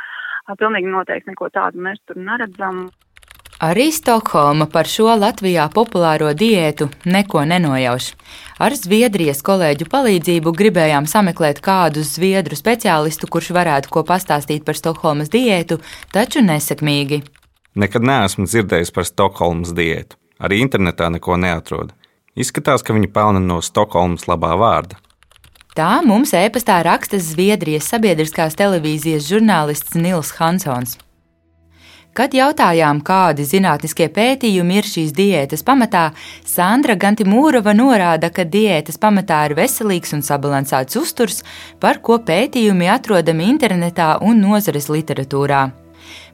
Pilnīgi 0.57 0.89
noteikti 0.89 1.29
neko 1.29 1.53
tādu 1.53 1.85
mēs 1.85 2.01
tur 2.09 2.17
neredzam. 2.17 2.87
Arī 3.61 3.91
Stokholma 3.93 4.65
par 4.65 4.87
šo 4.89 5.11
Latvijā 5.21 5.67
populāro 5.69 6.31
diētu 6.33 6.87
neko 7.05 7.43
nenojauš. 7.45 8.07
Ar 8.57 8.73
Zviedrijas 8.73 9.43
kolēģu 9.45 9.85
palīdzību 9.91 10.53
gribējām 10.57 11.05
sameklēt 11.05 11.61
kādu 11.61 12.01
zviedru 12.01 12.57
speciālistu, 12.57 13.29
kurš 13.29 13.51
varētu 13.53 13.91
ko 13.93 14.01
pastāstīt 14.01 14.65
par 14.65 14.79
Stokholmas 14.79 15.29
diētu, 15.29 15.77
taču 16.09 16.41
nesekmīgi. 16.41 17.21
Nekad 17.77 18.01
neesmu 18.01 18.47
dzirdējis 18.49 18.93
par 18.97 19.05
Stokholmas 19.05 19.75
diētu. 19.77 20.17
Arī 20.41 20.63
internetā 20.65 21.11
neko 21.13 21.37
neatrodu. 21.37 21.93
Izskatās, 22.33 22.81
ka 22.81 22.97
viņi 22.97 23.13
pelna 23.13 23.45
no 23.45 23.59
Stokholmas 23.61 24.25
labā 24.25 24.55
vārda. 24.57 24.97
Tā 25.77 26.01
mums 26.01 26.33
e-pastā 26.33 26.81
raksta 26.81 27.21
Zviedrijas 27.21 27.93
sabiedriskās 27.93 28.57
televīzijas 28.57 29.29
žurnālists 29.29 29.93
Nils 30.01 30.33
Hansons. 30.41 30.97
Kad 32.11 32.33
jautājām, 32.35 32.97
kādi 33.07 33.45
zinātniskie 33.47 34.09
pētījumi 34.11 34.81
ir 34.81 34.87
šīs 34.87 35.13
diētas 35.15 35.61
pamatā, 35.63 36.09
Sandra 36.43 36.97
Gantimūrova 36.99 37.71
norāda, 37.71 38.27
ka 38.35 38.43
diētas 38.43 38.99
pamatā 38.99 39.45
ir 39.47 39.55
veselīgs 39.55 40.11
un 40.17 40.25
sabalansēts 40.27 40.99
uzturs, 40.99 41.39
par 41.79 42.01
ko 42.03 42.19
pētījumi 42.19 42.91
atrodami 42.91 43.47
internetā 43.53 44.17
un 44.27 44.43
nozares 44.43 44.89
literatūrā. 44.91 45.69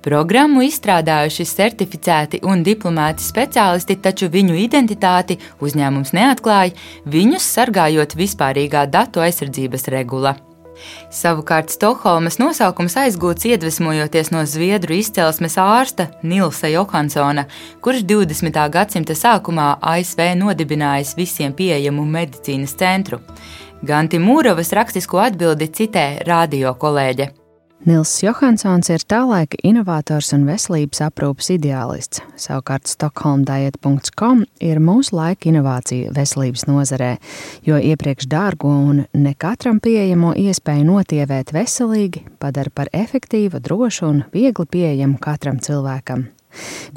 Programmu 0.02 0.66
izstrādājuši 0.66 1.46
certificēti 1.52 2.42
un 2.42 2.66
diplomēti 2.66 3.22
speciālisti, 3.22 4.00
taču 4.02 4.32
viņu 4.34 4.58
identitāti 4.58 5.38
uzņēmums 5.62 6.16
neatklāja, 6.18 6.74
viņus 7.06 7.54
sargājot 7.54 8.18
vispārīgā 8.18 8.88
datu 8.90 9.22
aizsardzības 9.22 9.92
regula. 9.94 10.38
Savukārt 11.14 11.72
Stokholmas 11.74 12.40
nosaukums 12.42 12.98
aizgūts 13.00 13.48
iedvesmojoties 13.50 14.32
no 14.34 14.44
zviedru 14.46 14.98
izcelsmes 14.98 15.58
ārsta 15.62 16.10
Nilsa 16.24 16.72
Johansona, 16.74 17.48
kurš 17.82 18.04
20. 18.10 18.62
gadsimta 18.74 19.16
sākumā 19.18 19.74
ASV 19.82 20.24
nodibinājis 20.44 21.16
visiem 21.18 21.56
pieejamu 21.58 22.06
medicīnas 22.06 22.76
centru. 22.78 23.22
Ganti 23.82 24.20
Mūrovas 24.22 24.74
rakstisko 24.74 25.22
atbildi 25.22 25.70
citē 25.74 26.08
radio 26.28 26.74
kolēģe. 26.78 27.47
Nils 27.86 28.10
Johansons 28.24 28.90
ir 28.90 29.04
tā 29.06 29.20
laika 29.30 29.60
inovators 29.62 30.32
un 30.34 30.48
veselības 30.48 31.04
aprūpas 31.06 31.52
ideālists. 31.54 32.24
Savukārt 32.40 32.90
Stokholmdiet.com 32.90 34.42
ir 34.66 34.82
mūsu 34.82 35.14
laika 35.16 35.52
inovācija 35.52 36.10
veselības 36.16 36.66
nozarē, 36.68 37.12
jo 37.68 37.78
iepriekš 37.78 38.28
dārgo 38.34 38.74
un 38.90 39.06
ne 39.14 39.36
katram 39.38 39.78
pieejamo 39.84 40.34
iespēju 40.42 40.90
notievēt 40.90 41.54
veselīgi 41.54 42.26
padara 42.42 42.74
par 42.74 42.90
efektīvu, 42.98 43.62
drošu 43.62 44.10
un 44.10 44.22
viegli 44.34 44.66
pieejamu 44.66 45.22
katram 45.22 45.62
cilvēkam. 45.62 46.28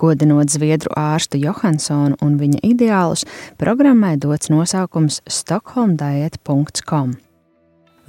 Godinot 0.00 0.48
zviedru 0.48 0.96
ārstu 0.96 1.38
Johansonu 1.44 2.16
un 2.24 2.38
viņa 2.40 2.64
ideālus, 2.72 3.26
programmai 3.60 4.16
dots 4.16 4.48
nosaukums 4.48 5.20
Stokholmdiet.com. 5.28 7.18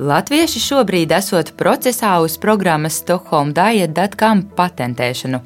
Latvieši 0.01 0.57
šobrīd 0.57 1.11
esot 1.13 1.51
procesā 1.59 2.15
uz 2.25 2.33
programmas 2.41 2.95
Stokholm 3.03 3.51
Diet.com 3.53 4.39
patentēšanu. 4.57 5.37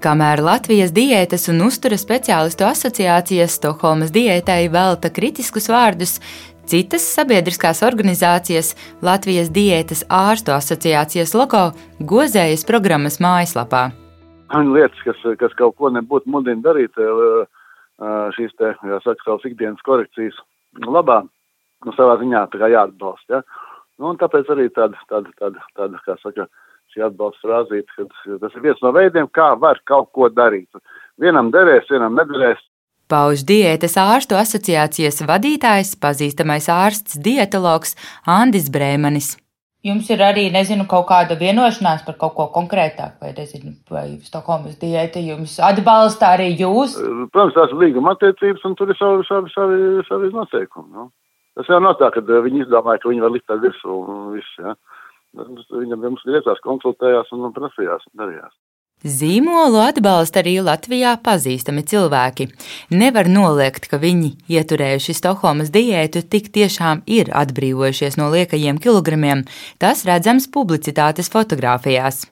Kamēr 0.00 0.40
Latvijas 0.40 0.94
diētas 0.96 1.50
un 1.52 1.60
uztura 1.66 1.98
speciālistu 2.00 2.64
asociācijas 2.64 3.58
Stokholmas 3.58 4.08
diētai 4.14 4.70
velta 4.72 5.10
kritiskus 5.12 5.68
vārdus, 5.68 6.14
citas 6.64 7.04
sabiedriskās 7.18 7.82
organizācijas 7.84 8.70
Latvijas 9.04 9.50
diētas 9.52 10.06
ārstu 10.08 10.54
asociācijas 10.56 11.34
logo 11.36 11.66
gozējas 12.00 12.64
programmas 12.64 13.20
mājaslapā. 13.20 13.90
Lietas, 14.70 15.02
kas, 15.04 15.20
kas 15.42 15.58
kaut 15.58 15.76
ko 15.76 15.90
nebūtu 15.92 16.32
mudina 16.32 16.64
darīt, 16.64 16.96
šīs 18.38 18.56
te, 18.56 18.72
jāsaka, 18.88 19.20
savas 19.26 19.44
ikdienas 19.52 19.84
korekcijas 19.84 20.40
labā, 20.80 21.26
nu, 21.84 21.92
savā 21.98 22.16
ziņā 22.24 22.46
jāatbalsta. 22.56 23.42
Ja? 23.42 23.61
Nu, 24.00 24.12
un 24.12 24.18
tāpēc 24.20 24.48
arī 24.52 24.68
tāda, 24.74 24.98
tāda, 25.10 25.32
tāda, 25.38 25.64
tāda 25.78 26.00
kā 26.06 26.16
saka, 26.22 26.48
šī 26.92 27.04
atbalsta 27.06 27.46
frāzīte, 27.46 27.92
ka 27.96 28.38
tas 28.42 28.56
ir 28.56 28.64
viens 28.64 28.82
no 28.84 28.92
veidiem, 28.94 29.28
kā 29.32 29.52
var 29.60 29.80
kaut 29.88 30.10
ko 30.16 30.28
darīt. 30.32 30.68
Vienam 31.20 31.52
derēs, 31.54 31.88
vienam 31.90 32.16
nederēs. 32.18 32.60
Pauž 33.12 33.44
diētas 33.44 33.98
ārstu 34.00 34.38
asociācijas 34.40 35.20
vadītājs, 35.28 35.96
pazīstamais 36.00 36.68
ārsts 36.72 37.18
dietologs 37.20 37.96
Andis 38.24 38.70
Brēmanis. 38.72 39.34
Jums 39.82 40.06
ir 40.14 40.20
arī, 40.22 40.44
nezinu, 40.54 40.84
kaut 40.86 41.08
kāda 41.08 41.34
vienošanās 41.40 42.04
par 42.06 42.14
kaut 42.20 42.36
ko 42.36 42.46
konkrētāku, 42.54 43.16
vai, 43.24 43.32
nezinu, 43.34 43.72
vai 43.90 44.04
Stokholmas 44.22 44.76
diēta 44.78 45.18
jums 45.18 45.56
atbalsta 45.58 46.30
arī 46.36 46.52
jūs? 46.60 46.94
Protams, 47.34 47.56
tās 47.56 47.74
ir 47.74 47.80
līguma 47.80 48.14
attiecības, 48.14 48.62
un 48.68 48.76
tur 48.78 48.94
ir 48.94 49.00
savi, 49.00 49.26
savi, 49.26 49.50
savi, 49.56 50.04
savi 50.06 50.30
noteikumi. 50.36 50.88
No? 50.94 51.08
Tas 51.58 51.68
jau 51.68 51.78
nav 51.84 51.98
tā, 52.00 52.10
ka 52.14 52.22
eh, 52.24 52.42
viņi 52.46 52.64
izdomāja, 52.64 53.02
ka 53.02 53.12
viņi 53.12 53.24
var 53.24 53.34
likt 53.34 53.48
tā 53.50 53.58
virsū 53.60 53.96
un 54.02 54.26
viss, 54.36 54.58
ja. 54.60 54.76
Viņam 55.32 56.02
mums 56.02 56.24
griezās, 56.28 56.60
konsultējās 56.64 57.30
un 57.32 57.52
prasījās 57.56 58.04
un 58.10 58.20
darījās. 58.20 58.52
Zīmolu 59.02 59.80
atbalsta 59.82 60.38
arī 60.44 60.60
Latvijā 60.62 61.16
pazīstami 61.24 61.82
cilvēki. 61.90 62.46
Nevar 62.94 63.26
noliegt, 63.26 63.88
ka 63.90 63.98
viņi, 63.98 64.36
ieturējuši 64.46 65.16
Stokholmas 65.18 65.72
diētu, 65.74 66.22
tik 66.30 66.52
tiešām 66.54 67.02
ir 67.10 67.32
atbrīvojušies 67.34 68.20
no 68.20 68.28
liekajiem 68.30 68.78
kilogramiem. 68.78 69.42
Tas 69.82 70.04
redzams 70.06 70.46
publicitātes 70.54 71.32
fotografijās. 71.34 72.28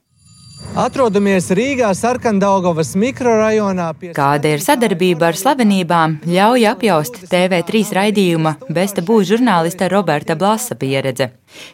Atrodamies 0.78 1.48
Rīgā, 1.50 1.88
Sarkandaugovas 1.98 2.92
mikrorajonā. 2.94 3.88
Pie... 3.98 4.12
Kāda 4.14 4.52
ir 4.54 4.62
sadarbība 4.62 5.26
ar 5.32 5.38
slavenībām, 5.38 6.14
ļauj 6.30 6.66
apjaust 6.70 7.18
TV3 7.26 7.82
raidījuma 7.98 8.52
Besta 8.70 9.02
būs 9.02 9.26
žurnālista 9.32 9.90
Roberta 9.90 10.38
Blasa 10.38 10.78
pieredze. 10.78 11.32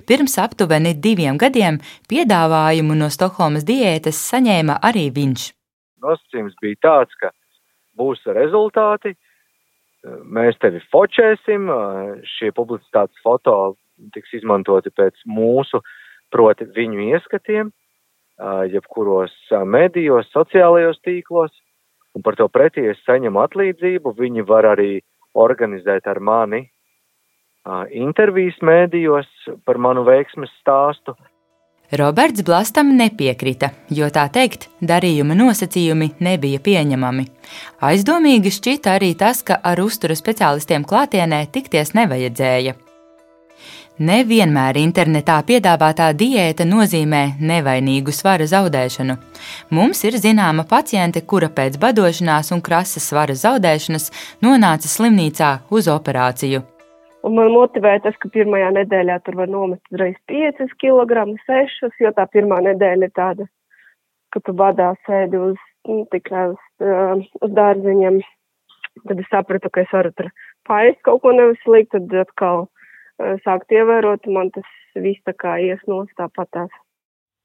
Pirms 0.08 0.38
aptuveni 0.40 0.94
diviem 0.96 1.36
gadiem 1.36 1.78
piedāvājumu 2.08 2.96
no 2.96 3.10
Stokholmas 3.12 3.68
diētas 3.68 4.22
saņēma 4.32 4.80
arī 4.90 5.06
viņš. 5.20 5.46
Nosacījums 6.02 6.56
bija 6.64 6.80
tāds, 6.88 7.14
ka 7.20 7.34
būs 8.00 8.24
rezultāti, 8.32 9.12
mēs 10.24 10.56
tevi 10.64 10.80
fočēsim, 10.88 11.68
šie 12.36 12.54
publicitātes 12.56 13.20
foto 13.22 13.76
tiks 14.16 14.38
izmantoti 14.40 14.88
pēc 14.88 15.20
mūsu, 15.28 15.84
proti 16.32 16.64
viņu 16.76 17.12
ieskatiem 17.12 17.76
jebkuros 18.72 19.34
medijos, 19.64 20.28
sociālajos 20.34 21.00
tīklos, 21.04 21.52
un 22.14 22.24
par 22.24 22.36
to 22.36 22.48
pretī 22.52 22.90
es 22.90 23.00
saņemu 23.08 23.42
atlīdzību. 23.44 24.12
Viņi 24.18 24.44
var 24.48 24.68
arī 24.76 25.00
organizēt 25.36 26.08
ar 26.08 26.20
mani 26.20 26.66
intervijas 27.90 28.58
mēdījos 28.62 29.26
par 29.64 29.78
manu 29.78 30.04
veiksmes 30.06 30.52
stāstu. 30.60 31.16
Roberts 31.92 32.42
Blastam 32.42 32.88
nepiekrita, 32.98 33.70
jo 33.94 34.08
tā 34.10 34.24
teikt, 34.34 34.66
darījuma 34.82 35.36
nosacījumi 35.38 36.16
nebija 36.18 36.58
pieņemami. 36.58 37.26
Aizdomīgi 37.86 38.50
šķita 38.50 38.96
arī 38.98 39.12
tas, 39.14 39.44
ka 39.46 39.60
ar 39.62 39.78
uztura 39.84 40.18
speciālistiem 40.18 40.82
klātienē 40.82 41.44
tikties 41.54 41.94
nevajadzēja. 41.94 42.74
Nevienmēr 43.96 44.76
internetā 44.76 45.38
piedāvātā 45.48 46.10
diēta 46.12 46.66
nozīmē 46.68 47.38
nevainīgu 47.40 48.12
svara 48.12 48.44
zaudēšanu. 48.44 49.14
Mums 49.72 50.04
ir 50.04 50.18
zināma 50.20 50.66
paciente, 50.68 51.22
kura 51.24 51.48
pēc 51.48 51.78
badošanās 51.80 52.52
un 52.52 52.60
krasas 52.60 53.06
svara 53.08 53.32
zaudēšanas 53.32 54.10
nonāca 54.44 54.92
slimnīcā 54.92 55.54
uz 55.72 55.88
operāciju. 55.88 56.60
Un 57.24 57.38
man 57.40 57.48
motivēja 57.56 58.04
tas, 58.10 58.20
ka 58.20 58.28
pirmajā 58.36 58.68
nedēļā 58.76 59.16
tur 59.24 59.40
var 59.40 59.48
nomest 59.48 59.88
uzreiz 59.88 60.20
5 60.28 60.76
kg, 60.76 61.24
6 61.48 62.04
jo 62.04 62.12
tā 62.20 62.28
pirmā 62.36 62.60
nedēļa 62.68 63.08
ir 63.08 63.16
tāda, 63.16 63.48
ka 64.28 64.44
tu 64.44 64.52
badā 64.52 64.92
sēdi 65.08 65.40
uz, 65.40 65.56
nu, 65.88 66.02
tikai 66.12 66.50
uz, 66.52 66.60
uh, 66.84 67.16
uz 67.40 67.58
dārziņiem. 67.62 68.20
Tad 69.08 69.24
es 69.24 69.32
sapratu, 69.32 69.72
ka 69.72 69.88
es 69.88 69.92
varu 69.92 70.12
tur 70.12 70.34
paēst 70.68 71.00
kaut 71.00 71.24
ko 71.24 71.32
neveselīgu, 71.32 71.96
tad 71.96 72.20
atkal 72.28 72.66
sākt 73.44 73.72
ievērot, 73.72 74.26
man 74.26 74.50
tas 74.54 74.66
viss 74.94 75.22
tā 75.26 75.34
kā 75.36 75.56
iesnos 75.62 76.08
tāpatās. 76.18 76.72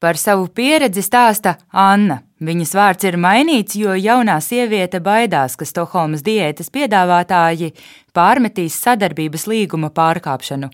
Par 0.02 0.18
savu 0.18 0.48
pieredzi 0.50 1.02
stāsta 1.06 1.54
Anna. 1.70 2.18
Viņas 2.42 2.72
vārds 2.74 3.06
ir 3.06 3.16
mainīts, 3.22 3.76
jo 3.78 3.92
jaunā 3.94 4.40
sieviete 4.42 4.98
baidās, 4.98 5.54
ka 5.54 5.68
Stokholmas 5.68 6.24
diētas 6.26 6.72
piedāvātāji 6.74 7.70
pārmetīs 8.10 8.80
sadarbības 8.82 9.46
līguma 9.46 9.92
pārkāpšanu. 9.94 10.72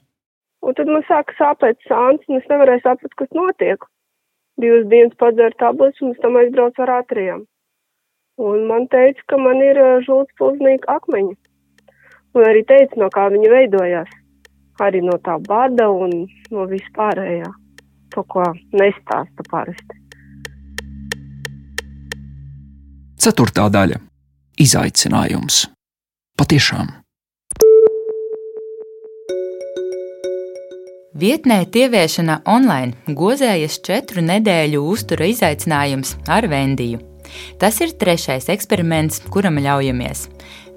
Un 0.64 0.74
tad 0.78 0.88
man 0.88 1.04
sāka 1.10 1.36
sāpēt 1.36 1.76
sāns, 1.90 2.24
un 2.28 2.40
es 2.40 2.48
nevarēju 2.48 2.86
saprast, 2.86 3.14
kas 3.20 3.28
notiek. 3.36 3.84
Divas 4.58 4.88
dienas 4.88 5.20
padzēru 5.20 5.60
tabletes, 5.60 6.00
un 6.00 6.14
pēc 6.14 6.24
tam 6.24 6.38
aizbraucu 6.40 6.84
ar 6.86 6.94
ātrijām. 7.02 7.44
Un 8.48 8.64
man 8.70 8.88
teica, 8.88 9.22
ka 9.28 9.36
man 9.36 9.60
ir 9.60 9.76
eh, 9.76 9.98
žults 10.06 10.32
pulznīga 10.40 10.88
akmeņi. 10.96 11.36
Un 12.38 12.48
arī 12.48 12.64
teica, 12.64 12.96
no 13.02 13.10
kā 13.12 13.28
viņi 13.34 13.52
veidojās 13.52 14.17
arī 14.84 15.02
no 15.04 15.16
tā 15.24 15.38
bada 15.46 15.88
un 15.90 16.26
no 16.54 16.66
vispārējā, 16.70 17.50
to, 18.14 18.24
ko 18.24 18.44
nestāsta 18.72 19.46
parasti. 19.50 19.98
Ceturtā 23.18 23.66
daļa- 23.74 23.98
izaicinājums. 24.64 25.66
Patiešām. 26.38 26.94
Vietnē 31.18 31.64
tieviešana 31.66 32.44
online 32.46 32.94
gozējas 33.10 33.80
četru 33.82 34.22
nedēļu 34.22 34.84
uztura 34.86 35.26
izaicinājums 35.26 36.14
ar 36.30 36.46
Vendiju. 36.46 37.00
Tas 37.58 37.80
ir 37.82 37.96
trešais 37.98 38.46
eksperiments, 38.54 39.24
kuram 39.26 39.58
ļaujamies. 39.64 40.28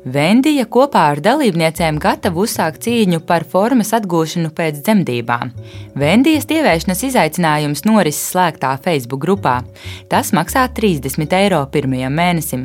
Vendija 0.01 0.63
kopā 0.65 1.01
ar 1.11 1.19
dalībniecēm 1.21 1.99
gatava 2.01 2.41
uzsākt 2.41 2.81
cīņu 2.87 3.19
par 3.21 3.43
formas 3.45 3.91
atgūšanu 3.93 4.49
pēc 4.57 4.79
dzemdībām. 4.81 5.51
Vendijas 5.93 6.47
tievēršanas 6.49 7.03
izaicinājums 7.05 7.85
norises 7.85 8.31
slēgtā 8.31 8.71
Facebook 8.81 9.21
grupā. 9.21 9.59
Tas 10.09 10.31
maksā 10.33 10.63
30 10.73 11.35
eiro 11.37 11.59
pirmajam 11.69 12.17
mēnesim. 12.17 12.63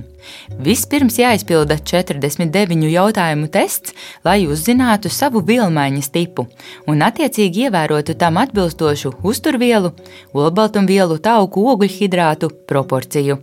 Vispirms 0.64 1.18
jāizpilda 1.20 1.77
49 1.77 2.88
jautājumu 2.88 3.51
tests, 3.53 3.92
lai 4.25 4.46
uzzinātu 4.49 5.12
savu 5.12 5.44
vielmaiņas 5.44 6.09
tipu 6.16 6.46
un 6.88 7.05
attiecīgi 7.05 7.68
ievērotu 7.68 8.16
tam 8.16 8.40
atbilstošu 8.40 9.12
uzturvielu, 9.22 9.92
olbaltumvielu, 10.33 11.20
tauku 11.20 11.68
ogļhidrātu 11.75 12.49
proporciju. 12.64 13.38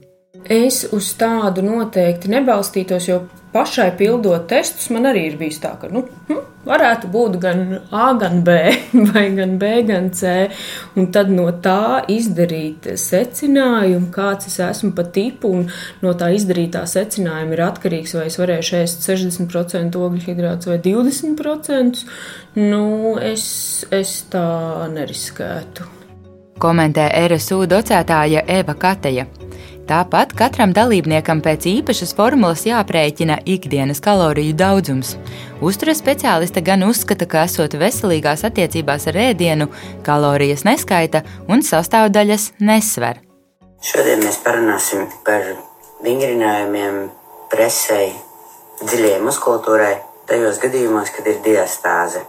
Es 0.49 0.81
uz 0.91 1.13
tādu 1.15 1.61
noteikti 1.61 2.33
nebalstītos, 2.33 3.05
jo 3.07 3.21
pašai 3.53 3.91
pildot 3.97 4.47
testus, 4.49 4.89
man 4.93 5.07
arī 5.11 5.27
ir 5.29 5.37
bijis 5.39 5.61
tā, 5.63 5.75
ka 5.79 5.89
nu, 5.93 6.03
hm, 6.27 6.41
varētu 6.67 7.09
būt 7.13 7.37
gan 7.43 7.61
A, 7.91 8.11
gan 8.19 8.41
B, 8.45 8.55
vai 9.11 9.25
gan 9.35 9.57
B, 9.61 9.71
gan 9.87 10.09
C. 10.15 10.49
Un 10.97 11.09
tad 11.15 11.31
no 11.33 11.47
tā 11.63 12.03
izdarīt 12.11 12.89
secinājumu, 12.99 14.09
kāds 14.13 14.49
es 14.51 14.59
esmu 14.63 14.93
pa 14.97 15.05
tipu, 15.15 15.53
un 15.59 15.67
no 16.03 16.13
tā 16.17 16.31
izdarītā 16.37 16.85
secinājuma 16.89 17.57
ir 17.57 17.65
atkarīgs, 17.67 18.15
vai 18.17 18.27
es 18.31 18.39
varēšu 18.41 18.79
ēst 18.81 19.09
60% 19.09 19.99
ogļu 19.99 20.23
hidrātus 20.27 20.71
vai 20.71 20.79
20%. 20.83 22.05
Nu, 22.61 22.85
es, 23.21 23.45
es 23.91 24.21
tā 24.33 24.47
neriskētu. 24.93 25.89
Komentē 26.63 27.09
RSU 27.27 27.65
docētāja 27.67 28.45
Eva 28.47 28.75
Kateja. 28.79 29.25
Tāpat 29.83 30.31
katram 30.39 30.71
dalībniekam 30.71 31.41
pēc 31.43 31.65
īpašas 31.67 32.13
formulas 32.15 32.61
jāprēķina 32.63 33.41
ikdienas 33.51 33.99
kaloriju 34.03 34.55
daudzums. 34.55 35.17
Uzturas 35.59 35.99
speciāliste 35.99 36.63
gan 36.63 36.85
uzskata, 36.87 37.27
ka 37.27 37.43
esot 37.49 37.75
veselīgās 37.81 38.45
attiecībās 38.47 39.09
ar 39.11 39.19
ēdienu, 39.25 39.67
kalorijas 40.07 40.63
neskaita 40.63 41.25
un 41.51 41.65
sastāvdaļas 41.67 42.53
nesver. 42.63 43.19
Šodien 43.83 44.23
mēs 44.23 44.39
parunāsim 44.45 45.03
par 45.27 45.43
vingrinājumiem 46.05 47.03
presei, 47.51 48.13
dziļajai 48.85 49.19
muskultūrai, 49.27 49.97
tajos 50.31 50.63
gadījumos, 50.63 51.11
kad 51.11 51.27
ir 51.27 51.43
diastāze. 51.43 52.23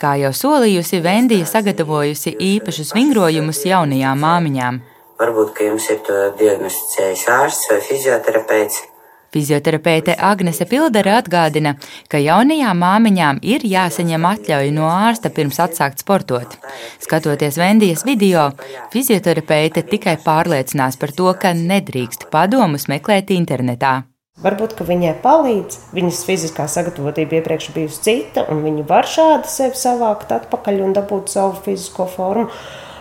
Kā 0.00 0.18
jau 0.20 0.34
solījusi, 0.36 1.00
Vendija 1.04 1.48
sagatavojusi 1.48 2.36
īpašus 2.40 2.92
vingrojumus 2.96 3.64
jaunajām 3.68 4.20
māmiņām. 4.20 4.84
Varbūt, 5.20 5.52
ka 5.52 5.66
jums 5.66 5.84
ir 5.92 5.98
to 6.06 6.14
diagnosticējis 6.40 7.26
ārsts 7.28 7.68
vai 7.68 7.82
fizioterapeits. 7.84 8.86
Fizioterapeite 9.30 10.16
Agnese 10.18 10.64
Pildere 10.66 11.12
atgādina, 11.14 11.76
ka 12.10 12.18
jaunajām 12.18 12.80
māmiņām 12.82 13.38
ir 13.46 13.62
jāsaņem 13.68 14.24
atļauja 14.26 14.72
no 14.74 14.88
ārsta 14.90 15.30
pirms 15.30 15.60
atsākt 15.62 16.02
sportot. 16.02 16.56
Skatoties 17.04 17.60
Vendijas 17.60 18.02
video, 18.08 18.48
fizioterapeite 18.90 19.84
tikai 19.92 20.16
pārliecinās 20.24 20.98
par 20.98 21.14
to, 21.14 21.30
ka 21.38 21.54
nedrīkst 21.54 22.26
padomus 22.32 22.88
meklēt 22.90 23.30
internetā. 23.36 24.00
Varbūt, 24.40 24.72
ka 24.78 24.88
viņai 24.88 25.18
palīdz, 25.20 25.82
viņas 25.92 26.24
fiziskā 26.24 26.64
sagatavotība 26.64 27.38
iepriekš 27.38 27.74
bijusi 27.76 28.04
cita, 28.06 28.48
un 28.48 28.64
viņa 28.64 28.88
var 28.88 29.04
šādi 29.04 29.52
sevi 29.52 29.76
savākt 29.76 30.32
atpakaļ 30.32 30.80
un 30.86 30.94
dabūt 30.96 31.28
savu 31.28 31.60
fizisko 31.66 32.08
formu. 32.08 32.48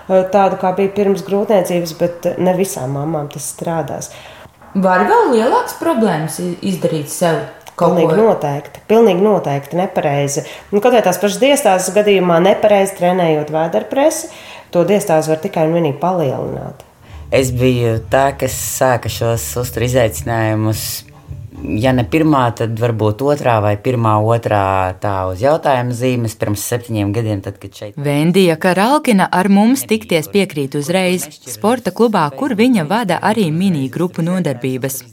Eh, 0.10 0.26
tādu, 0.34 0.58
kā 0.58 0.74
bija 0.78 0.90
pirms 0.96 1.22
grūtniecības, 1.28 1.94
bet 2.00 2.26
eh, 2.26 2.42
ne 2.42 2.56
visām 2.58 2.96
mamām 2.98 3.30
tas 3.30 3.46
strādās. 3.54 4.10
Var 4.74 5.06
vēl 5.10 5.34
lielākas 5.36 5.78
problēmas 5.78 6.40
izdarīt 6.42 7.12
sev? 7.14 7.44
Pilnīgi 7.80 8.18
noteikti. 8.18 8.82
Pilnīgi 8.90 9.24
noteikti 9.24 9.78
nepareizi. 9.80 10.44
Nu, 10.74 10.82
kaut 10.84 10.98
vai 10.98 11.04
tās 11.06 11.20
pašas 11.22 11.40
diestāzes 11.40 11.94
gadījumā, 11.96 12.42
nepareizi 12.44 12.98
trenējot 12.98 13.54
vēderpresi, 13.56 14.28
to 14.74 14.84
diestāzi 14.90 15.32
var 15.32 15.40
tikai 15.40 15.64
un 15.70 15.78
vienīgi 15.78 16.00
palielināt. 16.02 16.84
Es 17.32 17.54
biju 17.56 18.00
tā, 18.12 18.34
kas 18.36 18.58
sāka 18.58 19.08
šos 19.14 19.46
uzturu 19.62 19.88
izaicinājumus 19.88 20.84
ja 21.64 21.92
ne 21.96 22.06
pirmā, 22.08 22.44
tad 22.56 22.80
varbūt 22.80 23.24
otrā 23.26 23.58
vai 23.64 23.76
pirmā, 23.82 24.16
otrā 24.24 24.96
tā 25.02 25.14
uz 25.32 25.44
jautājuma 25.44 25.96
zīmes 25.96 26.36
pirms 26.40 26.64
septiņiem 26.72 27.14
gadiem, 27.16 27.44
tad, 27.46 27.60
kad 27.62 27.76
šeit. 27.76 28.00
Vendija 28.00 28.58
Karalkina 28.62 29.30
ar 29.32 29.50
mums 29.52 29.86
tikties 29.90 30.32
piekrīt 30.34 30.78
uzreiz 30.80 31.28
sporta 31.48 31.94
klubā, 31.96 32.26
kur 32.36 32.56
viņa 32.60 32.88
vada 32.90 33.20
arī 33.32 33.50
mini 33.52 33.90
grupu 33.92 34.26
nodarbības. 34.26 35.04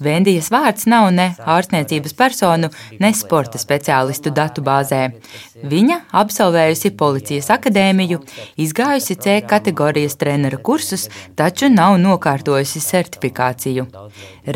Vendijas 0.00 0.48
vārds 0.52 0.86
nav 0.88 1.10
ne 1.12 1.26
ārstniecības 1.54 2.14
personu, 2.16 2.70
ne 3.00 3.10
sporta 3.16 3.60
speciālistu 3.60 4.32
datubāzē. 4.32 5.00
Viņa 5.60 5.98
absolvējusi 6.22 6.94
policijas 6.96 7.50
akadēmiju, 7.52 8.22
izgājusi 8.64 9.18
C 9.20 9.36
kategorijas 9.52 10.16
trenera 10.20 10.56
kursus, 10.56 11.08
taču 11.36 11.68
nav 11.68 11.98
nokārtojusi 12.00 12.80
certifikāciju. 12.86 13.86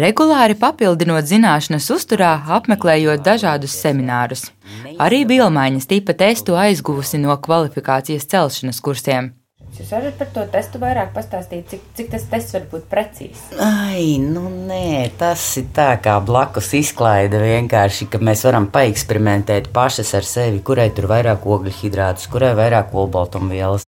Regulāri 0.01 0.57
papildinot 0.57 1.29
zināšanas 1.29 1.91
uzturā, 1.93 2.35
apmeklējot 2.59 3.25
dažādus 3.29 3.77
seminārus. 3.85 4.49
Arī 4.97 5.25
bilmaiņas 5.29 5.91
tipa 5.93 6.17
testu 6.17 6.57
aizguvusi 6.57 7.21
no 7.21 7.37
kvalifikācijas 7.37 8.31
celšanas 8.33 8.81
kursiem. 8.81 9.35
Jūs 9.75 9.89
varat 9.91 10.15
par 10.15 10.29
to 10.31 10.43
testu 10.53 10.79
vairāk 10.79 11.09
pastāstīt, 11.17 11.65
cik, 11.67 11.81
cik 11.99 12.11
tas 12.13 12.27
tests 12.31 12.55
var 12.55 12.67
būt 12.71 12.85
precīzs? 12.93 13.41
Ai, 13.59 14.21
nu 14.23 14.45
nē, 14.47 15.11
tas 15.19 15.43
ir 15.59 15.67
tā 15.75 15.89
kā 16.05 16.15
blakus 16.23 16.69
izklaide 16.79 17.41
vienkārši, 17.43 18.07
ka 18.13 18.21
mēs 18.23 18.45
varam 18.47 18.69
paeksperimentēt 18.71 19.73
pašas 19.75 20.15
ar 20.15 20.29
sevi, 20.31 20.63
kurai 20.63 20.93
tur 20.95 21.11
vairāk 21.11 21.43
ogļu 21.43 21.75
hidrātus, 21.81 22.31
kurai 22.31 22.53
vairāk 22.55 22.95
olbaltumvielas. 22.95 23.83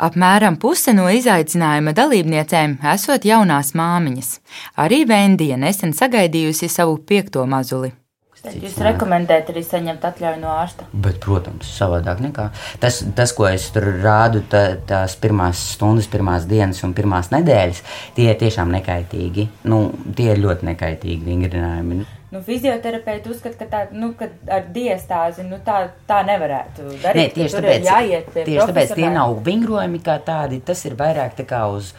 Apmēram 0.00 0.56
puse 0.62 0.96
no 0.96 1.10
izaicinājuma 1.12 1.92
dalībniecēm 1.92 2.78
esot 2.94 3.28
jaunās 3.28 3.74
māmiņas. 3.76 4.36
Arī 4.80 5.02
Vendija 5.10 5.60
nesen 5.60 5.92
sagaidījusi 5.92 6.72
savu 6.72 6.96
piekto 7.04 7.44
mazuli. 7.44 7.92
Jūs 8.38 8.76
rekomendējat 8.86 9.48
arī 9.50 9.62
saņemt 9.66 10.04
atļauju 10.08 10.40
no 10.40 10.50
ārsta? 10.54 10.86
Bet, 10.92 11.18
protams, 11.24 11.70
savādāk 11.74 12.20
nekā. 12.22 12.48
Tas, 12.82 13.00
tas 13.18 13.32
ko 13.34 13.48
es 13.50 13.66
tur 13.74 13.88
rādu, 14.02 14.44
tā, 14.50 14.62
tās 14.88 15.16
pirmās 15.18 15.62
stundas, 15.74 16.06
pirmās 16.10 16.46
dienas 16.48 16.84
un 16.86 16.94
pirmās 16.96 17.32
nedēļas, 17.34 17.82
tie 18.16 18.28
ir 18.30 18.38
tiešām 18.38 18.70
nekaitīgi. 18.76 19.48
Nu, 19.68 19.88
tie 20.16 20.30
ir 20.34 20.42
ļoti 20.44 20.70
nekaitīgi 20.70 21.26
vingrinājumi. 21.26 22.04
Nu, 22.28 22.42
fizioterapeiti 22.44 23.30
uzskata, 23.32 23.56
ka, 23.56 23.66
tā, 23.72 23.80
nu, 23.96 24.12
ka 24.16 24.28
ar 24.52 24.68
diestāzi 24.74 25.46
nu, 25.48 25.58
tā, 25.64 25.80
tā 26.08 26.20
nevarētu 26.28 26.90
darīt. 27.00 27.32
Nē, 27.32 27.34
tieši 27.38 27.56
tāpēc, 27.56 27.88
tieši 28.36 28.68
tāpēc 28.68 28.94
tie 28.98 29.08
nav 29.14 29.38
vingrojumi 29.46 30.02
kā 30.04 30.18
tādi, 30.26 30.60
tas 30.60 30.84
ir 30.84 30.98
vairāk 30.98 31.38
tā 31.40 31.48
kā 31.48 31.64
uz 31.72 31.94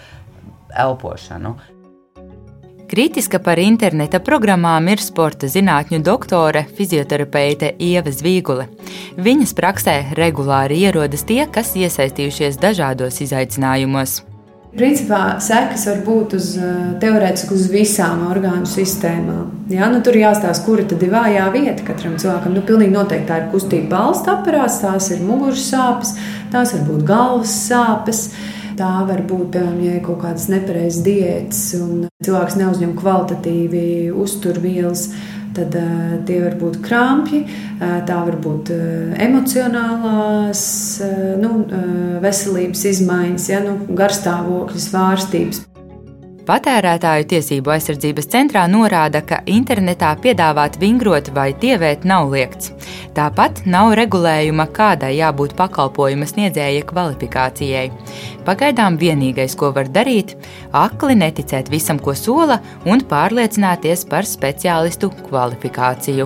elpošanu. 0.69 1.56
Kritiska 2.89 3.38
par 3.45 3.60
interneta 3.62 4.17
programmām 4.17 4.88
ir 4.89 4.97
sporta 4.97 5.45
zinātņu 5.45 5.99
doktore, 6.02 6.63
fizioterapeite 6.73 7.75
Ieva 7.86 8.10
Zvīgule. 8.10 8.65
Viņas 9.13 9.54
praksē 9.54 9.93
regulāri 10.17 10.80
ierodas 10.88 11.21
tie, 11.30 11.43
kas 11.54 11.75
iesaistījušies 11.78 12.58
dažādos 12.58 13.21
izaicinājumos. 13.28 14.23
Principā 14.73 15.21
sekas 15.38 15.86
var 15.86 16.02
būt 16.08 16.34
uz, 16.39 16.49
eh, 16.58 16.73
teorētiski 17.02 17.54
uz 17.54 17.69
visām 17.69 18.25
orgānu 18.32 18.65
sistēmām. 18.65 19.69
Ja? 19.69 19.89
Nu, 19.89 20.02
tur 20.02 20.17
jāstāsta, 20.17 20.65
kura 20.65 20.84
tad 20.84 21.04
ir 21.04 21.13
vājā 21.13 21.45
vieta 21.54 21.86
katram 21.86 22.17
cilvēkam. 22.17 22.54
Nu, 22.54 22.62
pilnīgi 22.62 22.97
noteikti 22.97 23.30
tā 23.30 23.38
ir 23.43 23.52
kustība 23.54 23.89
balsta 23.89 24.39
aparāts, 24.39 24.82
tās 24.82 25.12
ir 25.12 25.19
muguras 25.19 25.62
sāpes, 25.69 26.17
tās 26.52 26.73
var 26.73 26.82
būt 26.89 27.06
galvas 27.06 27.54
sāpes. 27.69 28.30
Tā 28.80 29.02
var 29.04 29.26
būt, 29.28 29.50
piemēram, 29.52 29.80
ja 29.84 29.98
ir 29.98 30.04
kaut 30.06 30.22
kādas 30.22 30.46
nepareizas 30.48 31.04
diētas 31.04 31.63
un 31.76 32.06
cilvēks 32.24 32.56
neuzņem 32.62 32.94
kvalitatīvi 32.96 33.82
uzturvielas. 34.15 35.10
Tad 35.58 35.74
uh, 35.76 36.13
tie 36.30 36.38
var 36.46 36.56
būt 36.62 36.78
krāpji, 36.86 37.42
uh, 37.50 37.98
tā 38.08 38.20
var 38.24 38.38
būt 38.39 38.70
uh, 38.72 39.18
emocionālās, 39.20 40.62
uh, 41.04 41.18
nu, 41.42 41.65
uh, 41.65 42.20
veselības 42.24 42.86
izmaiņas, 42.94 43.50
ja, 43.52 43.63
nu, 43.65 43.76
garstāvokļa 44.00 44.86
svārstības. 44.86 45.65
Patērētāju 46.50 47.28
tiesību 47.30 47.70
aizsardzības 47.76 48.26
centrā 48.32 48.64
norāda, 48.66 49.20
ka 49.22 49.44
internetā 49.46 50.16
piedāvāt 50.18 50.80
vingrot 50.82 51.28
vai 51.36 51.52
tievēt 51.62 52.08
nav 52.10 52.32
liegts. 52.34 52.72
Tāpat 53.14 53.62
nav 53.70 53.92
regulējuma, 54.00 54.66
kādai 54.74 55.12
jābūt 55.20 55.54
pakalpojuma 55.60 56.26
sniedzēja 56.26 56.88
kvalifikācijai. 56.90 57.84
Pagaidām 58.48 58.98
vienīgais, 58.98 59.54
ko 59.60 59.70
var 59.76 59.92
darīt, 59.94 60.34
akli 60.74 61.20
neticēt 61.20 61.70
visam, 61.70 62.02
ko 62.02 62.18
sola, 62.18 62.58
un 62.90 63.06
pārliecināties 63.06 64.08
par 64.10 64.26
speciālistu 64.26 65.12
kvalifikāciju. 65.28 66.26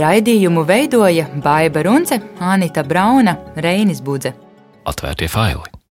Raidījumu 0.00 0.64
veidoja 0.64 1.28
Baiva 1.44 1.84
Runce, 1.84 2.16
Anita 2.40 2.80
Brauna, 2.80 3.36
Reinis 3.60 4.00
Budze. 4.00 4.32
Atvērtie 4.88 5.28
faili! 5.28 5.81